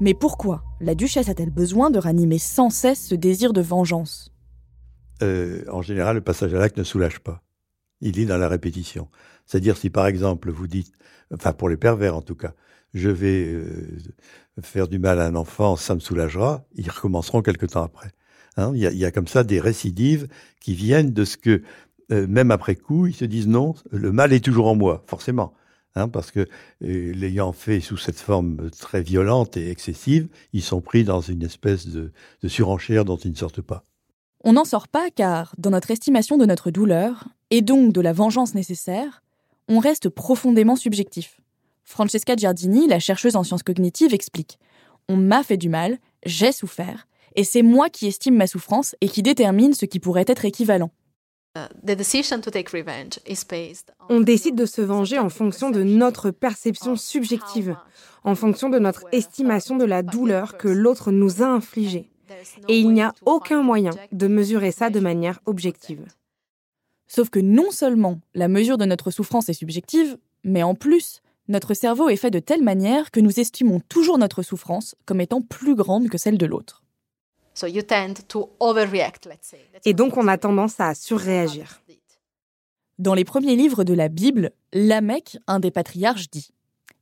[0.00, 4.32] Mais pourquoi la duchesse a-t-elle besoin de ranimer sans cesse ce désir de vengeance?
[5.22, 7.42] Euh, En général, le passage à l'acte ne soulage pas.
[8.00, 9.08] Il est dans la répétition.
[9.44, 10.92] C'est-à-dire si par exemple vous dites,
[11.34, 12.54] enfin pour les pervers en tout cas,
[12.94, 13.98] je vais euh,
[14.62, 18.12] faire du mal à un enfant, ça me soulagera, ils recommenceront quelque temps après.
[18.56, 20.28] Hein, il, y a, comme ça des récidives
[20.60, 21.62] qui viennent de ce que,
[22.12, 25.54] euh, même après coup, ils se disent non, le mal est toujours en moi, forcément.
[25.98, 30.80] Hein, parce que euh, l'ayant fait sous cette forme très violente et excessive, ils sont
[30.80, 32.12] pris dans une espèce de,
[32.46, 33.82] surenchère dont ils ne sortent pas.
[34.44, 38.12] On n'en sort pas car, dans notre estimation de notre douleur, et donc de la
[38.12, 39.22] vengeance nécessaire,
[39.68, 41.40] on reste profondément subjectif.
[41.84, 44.58] Francesca Giardini, la chercheuse en sciences cognitives, explique
[45.08, 49.08] On m'a fait du mal, j'ai souffert, et c'est moi qui estime ma souffrance et
[49.08, 50.90] qui détermine ce qui pourrait être équivalent.
[54.08, 57.76] On décide de se venger en fonction de notre perception subjective,
[58.24, 62.10] en fonction de notre estimation de la douleur que l'autre nous a infligée.
[62.68, 66.04] Et il n'y a aucun moyen de mesurer ça de manière objective.
[67.06, 71.72] Sauf que non seulement la mesure de notre souffrance est subjective, mais en plus, notre
[71.72, 75.74] cerveau est fait de telle manière que nous estimons toujours notre souffrance comme étant plus
[75.74, 76.84] grande que celle de l'autre.
[79.84, 81.80] Et donc on a tendance à surréagir.
[82.98, 86.50] Dans les premiers livres de la Bible, Lamech, un des patriarches, dit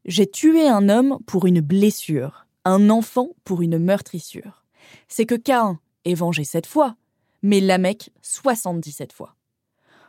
[0.04, 4.64] J'ai tué un homme pour une blessure, un enfant pour une meurtrissure.
[5.08, 6.96] C'est que Caïn est vengé sept fois,
[7.42, 9.36] mais Lamech 77 fois.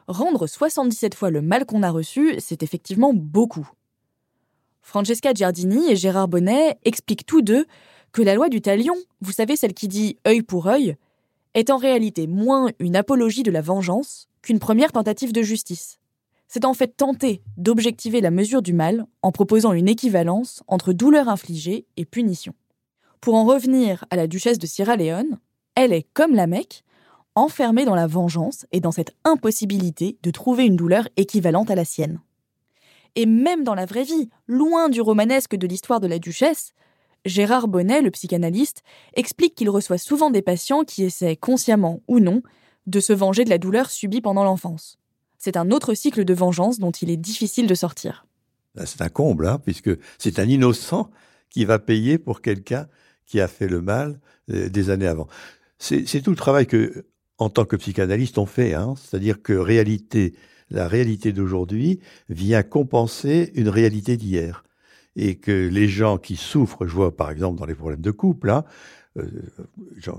[0.07, 3.69] Rendre 77 fois le mal qu'on a reçu, c'est effectivement beaucoup.
[4.81, 7.65] Francesca Giardini et Gérard Bonnet expliquent tous deux
[8.23, 10.95] la loi du talion, vous savez celle qui dit œil pour œil,
[11.53, 15.99] est en réalité moins une apologie de la vengeance qu'une première tentative de justice.
[16.47, 21.27] C'est en fait tenter d'objectiver la mesure du mal en proposant une équivalence entre douleur
[21.27, 22.53] infligée et punition.
[23.19, 25.39] Pour en revenir à la duchesse de Sierra Leone,
[25.75, 26.83] elle est, comme la Mecque,
[27.35, 31.85] enfermée dans la vengeance et dans cette impossibilité de trouver une douleur équivalente à la
[31.85, 32.19] sienne.
[33.15, 36.73] Et même dans la vraie vie, loin du romanesque de l'histoire de la duchesse,
[37.25, 42.41] Gérard Bonnet, le psychanalyste, explique qu'il reçoit souvent des patients qui essaient, consciemment ou non,
[42.85, 44.97] de se venger de la douleur subie pendant l'enfance.
[45.37, 48.25] C'est un autre cycle de vengeance dont il est difficile de sortir.
[48.85, 51.09] C'est un comble, hein, puisque c'est un innocent
[51.49, 52.87] qui va payer pour quelqu'un
[53.25, 54.19] qui a fait le mal
[54.51, 55.27] euh, des années avant.
[55.79, 57.05] C'est tout le travail que,
[57.37, 58.73] en tant que psychanalyste, on fait.
[58.73, 61.99] Hein, C'est-à-dire que la réalité d'aujourd'hui
[62.29, 64.63] vient compenser une réalité d'hier
[65.17, 68.51] et que les gens qui souffrent, je vois par exemple dans les problèmes de couple,
[68.51, 68.63] hein,
[69.17, 69.27] euh,
[69.97, 70.15] j'en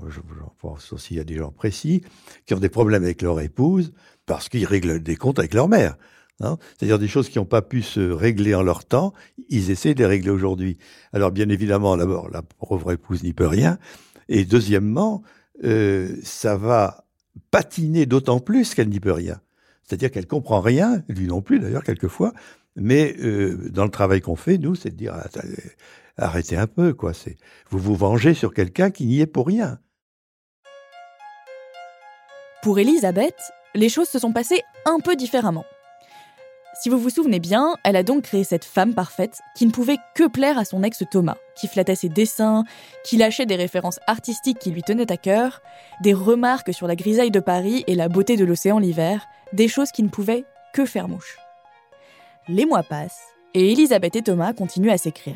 [0.59, 2.03] pense aussi à des gens précis,
[2.45, 3.93] qui ont des problèmes avec leur épouse
[4.25, 5.95] parce qu'ils règlent des comptes avec leur mère.
[6.41, 6.57] Hein.
[6.77, 9.13] C'est-à-dire des choses qui n'ont pas pu se régler en leur temps,
[9.47, 10.77] ils essaient de les régler aujourd'hui.
[11.13, 13.79] Alors bien évidemment, d'abord, la pauvre épouse n'y peut rien,
[14.27, 15.23] et deuxièmement,
[15.63, 17.05] euh, ça va
[17.51, 19.39] patiner d'autant plus qu'elle n'y peut rien.
[19.83, 22.33] C'est-à-dire qu'elle comprend rien, lui non plus d'ailleurs quelquefois,
[22.79, 25.27] mais euh, dans le travail qu'on fait, nous, c'est de dire ah,
[26.17, 27.13] arrêtez un peu, quoi.
[27.13, 27.37] C'est
[27.69, 29.79] vous vous vengez sur quelqu'un qui n'y est pour rien.
[32.61, 33.39] Pour Elisabeth,
[33.73, 35.65] les choses se sont passées un peu différemment.
[36.81, 39.97] Si vous vous souvenez bien, elle a donc créé cette femme parfaite qui ne pouvait
[40.15, 42.63] que plaire à son ex Thomas, qui flattait ses dessins,
[43.03, 45.61] qui lâchait des références artistiques qui lui tenaient à cœur,
[46.01, 49.91] des remarques sur la grisaille de Paris et la beauté de l'océan l'hiver, des choses
[49.91, 51.37] qui ne pouvaient que faire mouche.
[52.51, 53.21] Les mois passent,
[53.53, 55.35] et Elisabeth et Thomas continuent à s'écrire.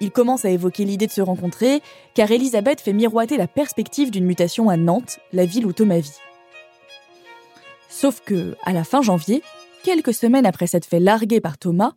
[0.00, 1.82] Il commence à évoquer l'idée de se rencontrer,
[2.14, 6.16] car Elisabeth fait miroiter la perspective d'une mutation à Nantes, la ville où Thomas vit.
[7.90, 9.42] Sauf que, à la fin janvier,
[9.84, 11.92] quelques semaines après s'être fait larguer par Thomas,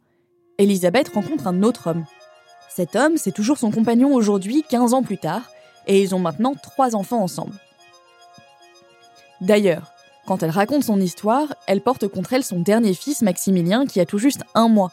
[0.57, 2.03] Elisabeth rencontre un autre homme.
[2.69, 5.49] Cet homme, c'est toujours son compagnon aujourd'hui, 15 ans plus tard,
[5.87, 7.55] et ils ont maintenant trois enfants ensemble.
[9.39, 9.92] D'ailleurs,
[10.25, 14.05] quand elle raconte son histoire, elle porte contre elle son dernier fils, Maximilien, qui a
[14.05, 14.91] tout juste un mois.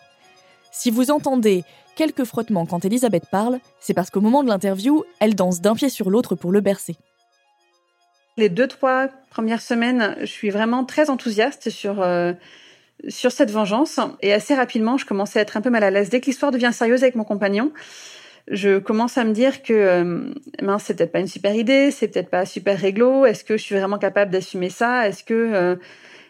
[0.72, 1.64] Si vous entendez
[1.96, 5.88] quelques frottements quand Elisabeth parle, c'est parce qu'au moment de l'interview, elle danse d'un pied
[5.88, 6.96] sur l'autre pour le bercer.
[8.36, 12.32] Les deux, trois premières semaines, je suis vraiment très enthousiaste sur, euh,
[13.08, 14.00] cette vengeance.
[14.22, 16.10] Et assez rapidement, je commence à être un peu mal à l'aise.
[16.10, 17.72] Dès que l'histoire devient sérieuse avec mon compagnon,
[18.48, 22.30] je commence à me dire que euh, c'est peut-être pas une super idée, c'est peut-être
[22.30, 23.26] pas super réglo.
[23.26, 25.76] Est-ce que je suis vraiment capable d'assumer ça Est-ce que euh,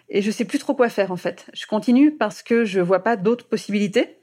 [0.09, 1.47] et je sais plus trop quoi faire en fait.
[1.55, 4.19] Je continue parce que je vois pas d'autres possibilités,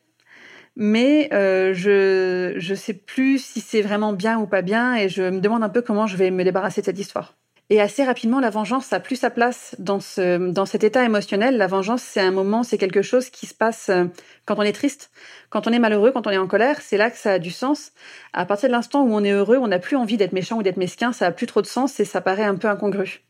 [0.75, 5.23] mais euh, je je sais plus si c'est vraiment bien ou pas bien et je
[5.23, 7.35] me demande un peu comment je vais me débarrasser de cette histoire.
[7.69, 11.57] Et assez rapidement, la vengeance a plus sa place dans ce, dans cet état émotionnel.
[11.57, 14.05] La vengeance, c'est un moment, c'est quelque chose qui se passe euh,
[14.45, 15.11] quand on est triste,
[15.49, 16.79] quand on est malheureux, quand on est en colère.
[16.79, 17.91] C'est là que ça a du sens.
[18.31, 20.63] À partir de l'instant où on est heureux, on n'a plus envie d'être méchant ou
[20.63, 21.11] d'être mesquin.
[21.11, 23.25] Ça a plus trop de sens et ça paraît un peu incongru.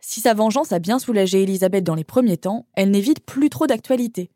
[0.00, 3.66] Si sa vengeance a bien soulagé Elisabeth dans les premiers temps, elle n'évite plus trop
[3.66, 4.30] d'actualité.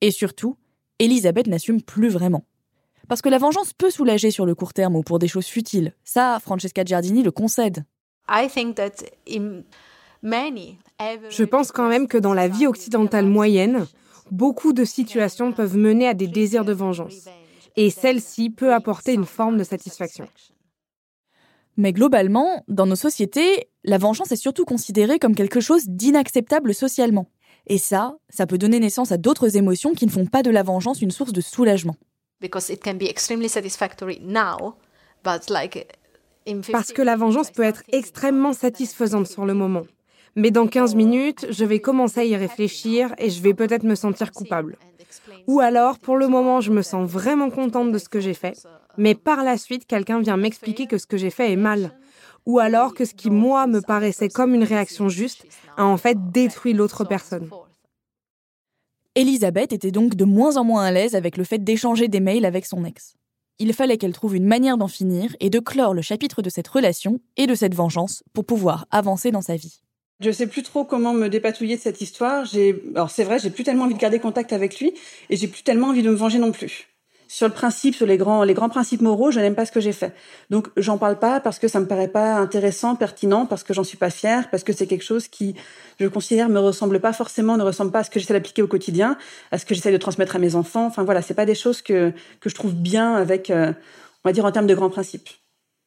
[0.00, 0.56] Et surtout,
[0.98, 2.44] Elisabeth n'assume plus vraiment.
[3.08, 5.92] Parce que la vengeance peut soulager sur le court terme ou pour des choses futiles.
[6.04, 7.84] Ça, Francesca Giardini le concède.
[11.30, 13.86] Je pense quand même que dans la vie occidentale moyenne,
[14.30, 17.28] beaucoup de situations peuvent mener à des désirs de vengeance.
[17.76, 20.28] Et celle-ci peut apporter une forme de satisfaction.
[21.76, 27.28] Mais globalement, dans nos sociétés, la vengeance est surtout considérée comme quelque chose d'inacceptable socialement.
[27.66, 30.62] Et ça, ça peut donner naissance à d'autres émotions qui ne font pas de la
[30.62, 31.96] vengeance une source de soulagement.
[32.40, 32.70] Because
[36.70, 39.82] parce que la vengeance peut être extrêmement satisfaisante sur le moment.
[40.36, 43.94] Mais dans 15 minutes, je vais commencer à y réfléchir et je vais peut-être me
[43.94, 44.76] sentir coupable.
[45.46, 48.66] Ou alors, pour le moment, je me sens vraiment contente de ce que j'ai fait,
[48.96, 51.92] mais par la suite, quelqu'un vient m'expliquer que ce que j'ai fait est mal.
[52.46, 56.30] Ou alors que ce qui, moi, me paraissait comme une réaction juste, a en fait
[56.30, 57.48] détruit l'autre personne.
[59.14, 62.44] Elisabeth était donc de moins en moins à l'aise avec le fait d'échanger des mails
[62.44, 63.14] avec son ex.
[63.58, 66.66] Il fallait qu'elle trouve une manière d'en finir et de clore le chapitre de cette
[66.68, 69.80] relation et de cette vengeance pour pouvoir avancer dans sa vie.
[70.20, 72.44] Je sais plus trop comment me dépatouiller de cette histoire.
[72.44, 74.94] J'ai, alors c'est vrai, j'ai plus tellement envie de garder contact avec lui
[75.30, 76.93] et j'ai plus tellement envie de me venger non plus
[77.28, 79.80] sur le principe, sur les grands, les grands principes moraux, je n'aime pas ce que
[79.80, 80.14] j'ai fait.
[80.50, 83.84] Donc, j'en parle pas parce que ça me paraît pas intéressant, pertinent, parce que j'en
[83.84, 85.54] suis pas fière, parce que c'est quelque chose qui,
[86.00, 88.68] je considère, me ressemble pas forcément, ne ressemble pas à ce que j'essaie d'appliquer au
[88.68, 89.16] quotidien,
[89.50, 90.86] à ce que j'essaie de transmettre à mes enfants.
[90.86, 93.72] Enfin, voilà, c'est pas des choses que, que je trouve bien avec, euh,
[94.24, 95.28] on va dire, en termes de grands principes.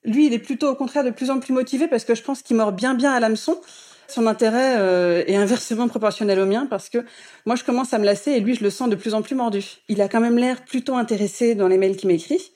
[0.03, 2.41] Lui, il est plutôt au contraire de plus en plus motivé parce que je pense
[2.41, 3.59] qu'il mord bien bien à l'hameçon
[4.07, 6.99] son intérêt euh, est inversement proportionnel au mien parce que
[7.45, 9.35] moi je commence à me lasser et lui je le sens de plus en plus
[9.35, 9.63] mordu.
[9.89, 12.51] Il a quand même l'air plutôt intéressé dans les mails qu'il m'écrit.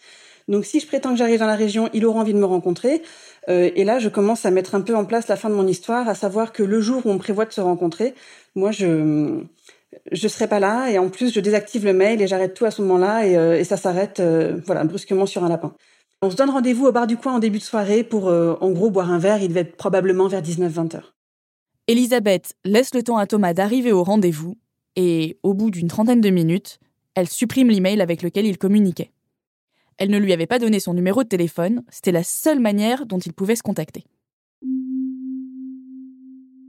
[0.48, 3.02] Donc si je prétends que j'arrive dans la région, il aura envie de me rencontrer.
[3.50, 5.68] Euh, et là je commence à mettre un peu en place la fin de mon
[5.68, 8.14] histoire, à savoir que le jour où on prévoit de se rencontrer,
[8.56, 9.42] moi je
[10.12, 12.72] je serai pas là et en plus je désactive le mail et j'arrête tout à
[12.72, 14.22] ce moment-là et, euh, et ça s'arrête
[14.66, 15.74] voilà brusquement sur un lapin.
[16.22, 18.90] On se donne rendez-vous au bar du coin en début de soirée pour en gros
[18.90, 21.14] boire un verre, il devait être probablement vers 19-20 heures.
[21.92, 24.56] Elisabeth laisse le temps à Thomas d'arriver au rendez-vous
[24.96, 26.80] et, au bout d'une trentaine de minutes,
[27.16, 29.12] elle supprime l'email avec lequel il communiquait.
[29.98, 33.20] Elle ne lui avait pas donné son numéro de téléphone, c'était la seule manière dont
[33.20, 34.06] il pouvait se contacter.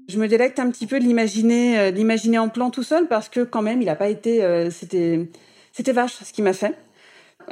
[0.09, 3.45] Je me délecte un petit peu de l'imaginer, euh, en plan tout seul parce que
[3.45, 5.31] quand même, il n'a pas été, euh, c'était,
[5.71, 6.77] c'était vache ce qu'il m'a fait.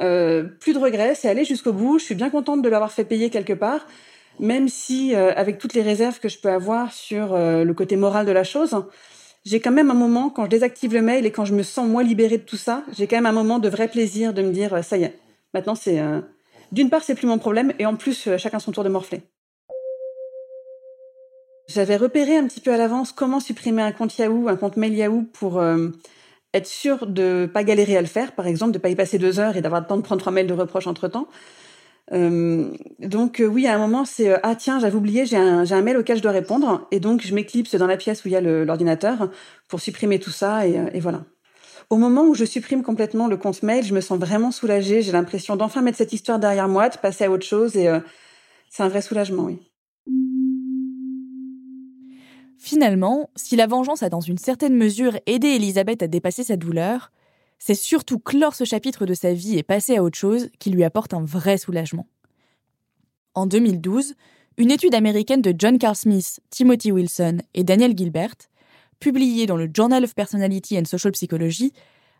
[0.01, 1.99] Euh, plus de regrets, c'est aller jusqu'au bout.
[1.99, 3.87] Je suis bien contente de l'avoir fait payer quelque part
[4.39, 7.95] même si, euh, avec toutes les réserves que je peux avoir sur euh, le côté
[7.95, 8.75] moral de la chose,
[9.45, 11.87] j'ai quand même un moment, quand je désactive le mail et quand je me sens
[11.87, 14.51] moins libérée de tout ça, j'ai quand même un moment de vrai plaisir de me
[14.51, 15.17] dire, euh, ça y est,
[15.53, 16.01] maintenant c'est...
[16.71, 19.23] D'une part, c'est plus mon problème, et en plus, chacun son tour de morfler.
[21.67, 24.93] J'avais repéré un petit peu à l'avance comment supprimer un compte Yahoo, un compte mail
[24.93, 25.61] Yahoo pour
[26.53, 29.39] être sûr de pas galérer à le faire, par exemple, de pas y passer deux
[29.39, 31.27] heures et d'avoir le temps de prendre trois mails de reproches entre temps.
[32.13, 35.69] Euh, donc euh, oui, à un moment, c'est euh, ah tiens, j'avais oublié, j'ai un,
[35.69, 38.31] un mail auquel je dois répondre, et donc je m'éclipse dans la pièce où il
[38.31, 39.29] y a l'ordinateur
[39.67, 41.23] pour supprimer tout ça, et, et, voilà.
[41.89, 45.01] Au moment où je supprime complètement le compte mail, je me sens vraiment soulagée.
[45.01, 47.89] J'ai l'impression d'enfin mettre cette histoire derrière moi, de passer à autre chose, et
[48.69, 49.59] c'est un vrai soulagement, oui.
[52.57, 57.11] Finalement, si la vengeance a dans une certaine mesure aidé Elisabeth à dépasser sa douleur,
[57.63, 60.83] C'est surtout clore ce chapitre de sa vie et passer à autre chose qui lui
[60.83, 62.07] apporte un vrai soulagement.
[63.35, 64.15] En 2012,
[64.57, 68.33] une étude américaine de John Carl Smith, Timothy Wilson et Daniel Gilbert,
[68.99, 71.71] publiée dans le Journal of Personality and Social Psychology,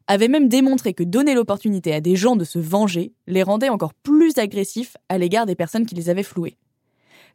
[0.06, 3.96] avait même démontré que donner l'opportunité à des gens de se venger les rendait encore
[3.96, 6.60] plus agressifs à l'égard des personnes qui les avaient floués.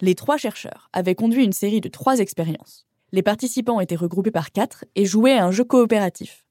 [0.01, 2.87] Les trois chercheurs avaient conduit une série de trois expériences.
[3.11, 6.46] Les participants étaient regroupés par quatre et jouaient à un jeu coopératif.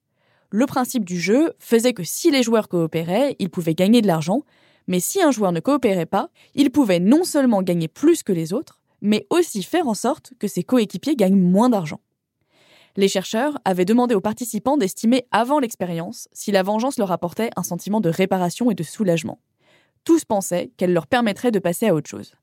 [0.55, 4.43] Le principe du jeu faisait que si les joueurs coopéraient, ils pouvaient gagner de l'argent,
[4.87, 8.53] mais si un joueur ne coopérait pas, il pouvait non seulement gagner plus que les
[8.53, 11.99] autres, mais aussi faire en sorte que ses coéquipiers gagnent moins d'argent.
[12.95, 17.63] Les chercheurs avaient demandé aux participants d'estimer avant l'expérience si la vengeance leur apportait un
[17.63, 19.41] sentiment de réparation et de soulagement.
[20.05, 22.33] Tous pensaient qu'elle leur permettrait de passer à autre chose.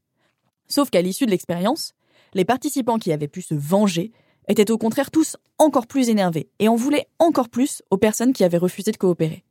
[0.68, 1.94] Sauf qu'à l'issue de l'expérience,
[2.34, 4.12] les participants qui avaient pu se venger
[4.48, 8.44] étaient au contraire tous encore plus énervés et en voulaient encore plus aux personnes qui
[8.44, 9.44] avaient refusé de coopérer.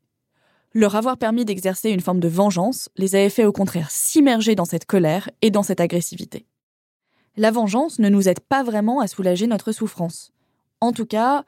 [0.74, 4.66] Leur avoir permis d'exercer une forme de vengeance les avait fait au contraire s'immerger dans
[4.66, 6.46] cette colère et dans cette agressivité.
[7.38, 10.32] La vengeance ne nous aide pas vraiment à soulager notre souffrance.
[10.80, 11.44] En tout cas,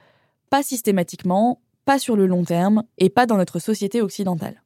[0.49, 4.61] pas systématiquement, pas sur le long terme et pas dans notre société occidentale.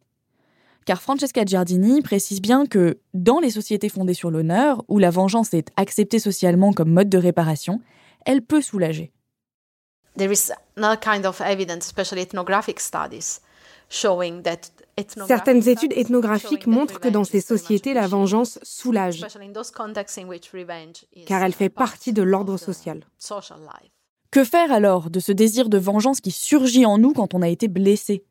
[0.86, 5.54] Car Francesca Giardini précise bien que dans les sociétés fondées sur l'honneur, où la vengeance
[5.54, 7.82] est acceptée socialement comme mode de réparation,
[8.28, 9.12] elle peut soulager.
[15.28, 19.26] Certaines études ethnographiques montrent que dans ces sociétés, la vengeance soulage,
[21.26, 23.06] car elle fait partie de l'ordre social.
[24.30, 27.48] Que faire alors de ce désir de vengeance qui surgit en nous quand on a
[27.48, 28.26] été blessé?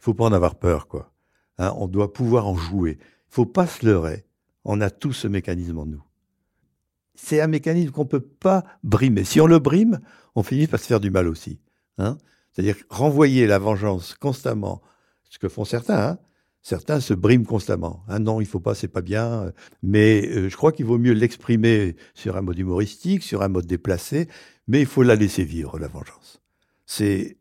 [0.00, 1.12] Il faut pas en avoir peur, quoi.
[1.58, 2.98] Hein, on doit pouvoir en jouer.
[3.00, 4.26] Il faut pas se leurrer.
[4.64, 6.05] On a tout ce mécanisme en nous.
[7.16, 9.24] C'est un mécanisme qu'on peut pas brimer.
[9.24, 10.00] Si on le brime,
[10.34, 11.58] on finit par se faire du mal aussi.
[11.98, 12.18] Hein
[12.52, 14.82] C'est-à-dire renvoyer la vengeance constamment,
[15.28, 16.10] ce que font certains.
[16.10, 16.18] Hein
[16.66, 18.02] certains se briment constamment.
[18.08, 19.52] Ah non, il faut pas, c'est pas bien.
[19.84, 23.66] Mais euh, je crois qu'il vaut mieux l'exprimer sur un mode humoristique, sur un mode
[23.66, 24.26] déplacé,
[24.66, 26.42] mais il faut la laisser vivre, la vengeance.
[26.84, 27.38] C'est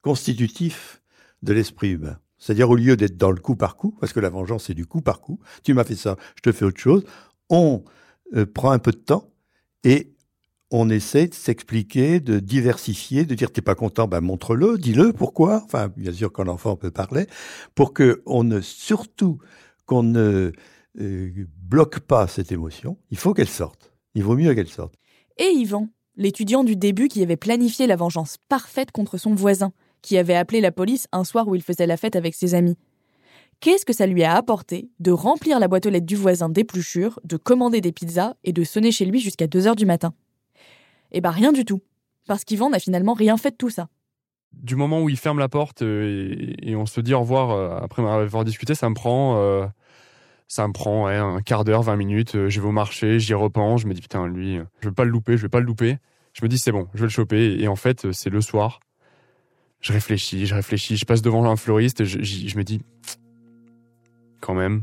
[0.00, 1.02] constitutif
[1.42, 2.20] de l'esprit humain.
[2.38, 4.86] C'est-à-dire au lieu d'être dans le coup par coup, parce que la vengeance c'est du
[4.86, 7.04] coup par coup, tu m'as fait ça, je te fais autre chose,
[7.50, 7.82] on
[8.34, 9.30] euh, prend un peu de temps
[9.84, 10.12] et
[10.70, 15.62] on essaie de s'expliquer, de diversifier, de dire t'es pas content, ben montre-le, dis-le, pourquoi?
[15.64, 17.26] Enfin, bien sûr quand l'enfant peut parler,
[17.74, 19.38] pour que on ne surtout
[19.84, 20.52] qu'on ne
[21.00, 22.98] euh, bloque pas cette émotion.
[23.10, 23.92] Il faut qu'elle sorte.
[24.14, 24.94] Il vaut mieux qu'elle sorte.
[25.38, 29.72] Et Yvan, l'étudiant du début qui avait planifié la vengeance parfaite contre son voisin,
[30.02, 32.76] qui avait appelé la police un soir où il faisait la fête avec ses amis.
[33.60, 37.18] Qu'est-ce que ça lui a apporté de remplir la boîte aux lettres du voisin d'épluchures,
[37.24, 40.12] de commander des pizzas et de sonner chez lui jusqu'à 2 heures du matin?
[41.12, 41.82] Eh ben rien du tout,
[42.26, 43.88] parce qu'Yvan n'a finalement rien fait de tout ça.
[44.52, 47.78] Du moment où il ferme la porte euh, et, on se dit au revoir euh,
[47.82, 49.66] après avoir discuté, ça me prend euh,
[50.48, 52.48] ça me prend un quart d'heure, 20 minutes.
[52.48, 53.80] Je vais au marché, j'y repense.
[53.80, 55.98] Je me dis, putain, lui, je vais pas le louper, je vais pas le louper.
[56.34, 57.56] Je me dis, c'est bon, je vais le choper.
[57.58, 58.78] Et en fait, c'est le soir.
[59.80, 60.96] Je réfléchis, je réfléchis.
[60.96, 62.04] Je passe devant un fleuriste.
[62.04, 62.80] Je, je me dis,
[64.40, 64.82] quand même,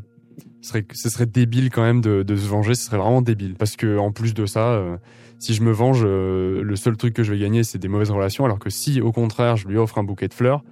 [0.61, 2.75] ce serait, débile quand même de, se venger.
[2.75, 3.55] Ce serait vraiment débile.
[3.55, 4.97] Parce que en plus de ça, euh,
[5.39, 8.45] si je me venge, le seul truc que je vais gagner, c'est des mauvaises relations.
[8.45, 10.63] Alors que si, au contraire, je lui offre un bouquet de fleurs,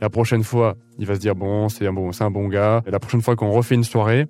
[0.00, 2.82] la prochaine fois, il va se dire bon, c'est un bon, c'est un bon gars.
[2.86, 4.26] Et la prochaine fois qu'on refait une soirée,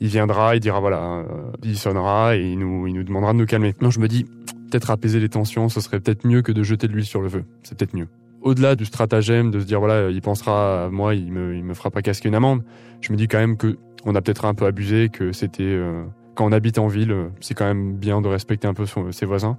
[0.00, 3.38] il viendra, il dira voilà, euh, il sonnera et il nous, il nous demandera de
[3.38, 3.74] nous calmer.
[3.80, 4.24] Non, je me dis
[4.70, 7.28] peut-être apaiser les tensions, ce serait peut-être mieux que de jeter de l'huile sur le
[7.28, 7.44] feu.
[7.62, 8.08] C'est peut-être mieux.
[8.46, 11.74] Au-delà du stratagème de se dire voilà, il pensera à moi, il me, il me
[11.74, 12.62] fera pas casquer une amende.
[13.00, 16.04] Je me dis quand même que on a peut-être un peu abusé, que c'était euh,
[16.36, 19.58] quand on habite en ville, c'est quand même bien de respecter un peu ses voisins.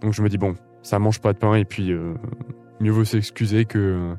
[0.00, 2.14] Donc je me dis bon, ça mange pas de pain et puis euh,
[2.80, 4.16] mieux vaut s'excuser que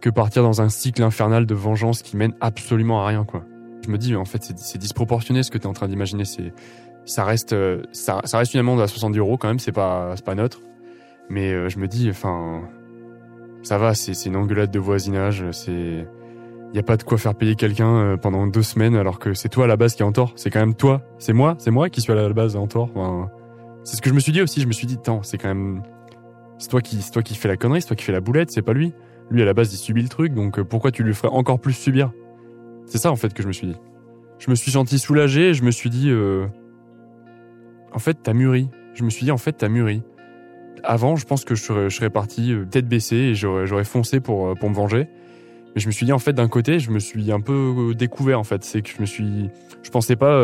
[0.00, 3.42] que partir dans un cycle infernal de vengeance qui mène absolument à rien, quoi.
[3.86, 6.24] Je me dis, en fait, c'est disproportionné ce que tu es en train d'imaginer.
[6.24, 6.52] C'est,
[7.04, 10.24] ça reste, euh, ça, reste une amende à 70 euros quand même, c'est pas, c'est
[10.24, 10.60] pas neutre.
[11.28, 12.62] Mais euh, je me dis, enfin,
[13.62, 16.06] ça va, c'est une engueulade de voisinage, c'est,
[16.72, 19.48] y a pas de quoi faire payer quelqu'un euh, pendant deux semaines alors que c'est
[19.48, 20.32] toi à la base qui est en tort.
[20.36, 22.90] C'est quand même toi, c'est moi, c'est moi qui suis à la base en tort.
[23.84, 24.60] C'est ce que je me suis dit aussi.
[24.60, 25.82] Je me suis dit, tant, c'est quand même,
[26.58, 28.62] c'est toi qui, toi qui fais la connerie, c'est toi qui fais la boulette, c'est
[28.62, 28.92] pas lui.
[29.30, 31.60] Lui, à la base, il subit le truc, donc euh, pourquoi tu lui ferais encore
[31.60, 32.12] plus subir?
[32.84, 33.76] C'est ça, en fait, que je me suis dit.
[34.38, 36.46] Je me suis senti soulagé je me suis dit, euh,
[37.92, 38.68] en fait, t'as mûri.
[38.94, 40.02] Je me suis dit, en fait, t'as mûri.
[40.86, 44.70] Avant, je pense que je serais, parti euh, tête baissée et j'aurais foncé pour, pour
[44.70, 45.08] me venger.
[45.74, 48.40] Mais je me suis dit, en fait, d'un côté, je me suis un peu découvert,
[48.40, 48.64] en fait.
[48.64, 49.50] C'est que je me suis.
[49.82, 50.40] Je pensais pas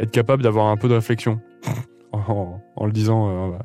[0.00, 1.40] être capable d'avoir un peu de réflexion.
[2.12, 3.58] en, le disant.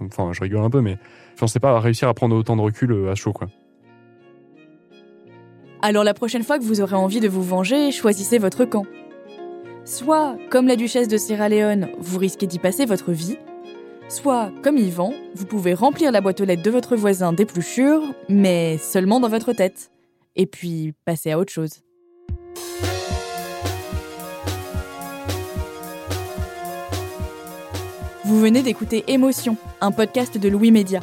[0.00, 0.98] Enfin, je rigole un peu, mais
[1.34, 3.48] je pensais pas réussir à prendre autant de recul à chaud, quoi.
[5.84, 8.86] Alors la prochaine fois que vous aurez envie de vous venger, choisissez votre camp.
[9.84, 13.36] Soit, comme la duchesse de Sierra Leone, vous risquez d'y passer votre vie,
[14.14, 18.78] soit, comme Yvan, vous pouvez remplir la boîte aux lettres de votre voisin d'épluchures, mais
[18.78, 19.90] seulement dans votre tête.
[20.36, 21.80] Et puis passer à autre chose.
[28.24, 31.00] Vous venez d'écouter Émotion, un podcast de Louis Média.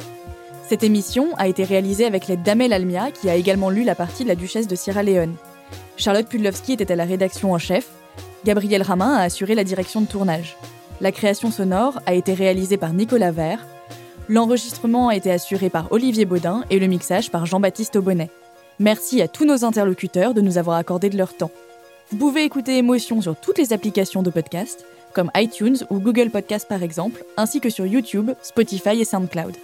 [0.66, 4.22] Cette émission a été réalisée avec l'aide d'Amel Almia, qui a également lu la partie
[4.22, 5.34] de la duchesse de Sierra Leone.
[5.98, 7.90] Charlotte Pudlowski était à la rédaction en chef.
[8.46, 10.56] Gabriel Ramin a assuré la direction de tournage.
[11.02, 13.66] La création sonore a été réalisée par Nicolas Vert.
[14.28, 18.30] L'enregistrement a été assuré par Olivier Baudin et le mixage par Jean-Baptiste Aubonnet.
[18.78, 21.50] Merci à tous nos interlocuteurs de nous avoir accordé de leur temps.
[22.12, 26.68] Vous pouvez écouter Émotion sur toutes les applications de podcast, comme iTunes ou Google Podcast
[26.68, 29.56] par exemple, ainsi que sur YouTube, Spotify et SoundCloud.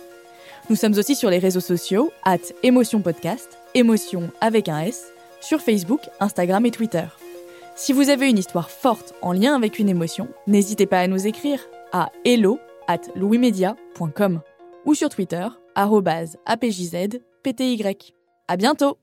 [0.70, 5.61] Nous sommes aussi sur les réseaux sociaux, at Émotion Podcast, émotion avec un S, sur
[5.61, 7.05] Facebook, Instagram et Twitter.
[7.79, 11.29] Si vous avez une histoire forte en lien avec une émotion, n'hésitez pas à nous
[11.29, 11.61] écrire
[11.93, 12.59] à hello
[12.89, 14.41] at louismedia.com
[14.85, 17.22] ou sur Twitter, apjzpty.
[18.49, 18.99] À bientôt!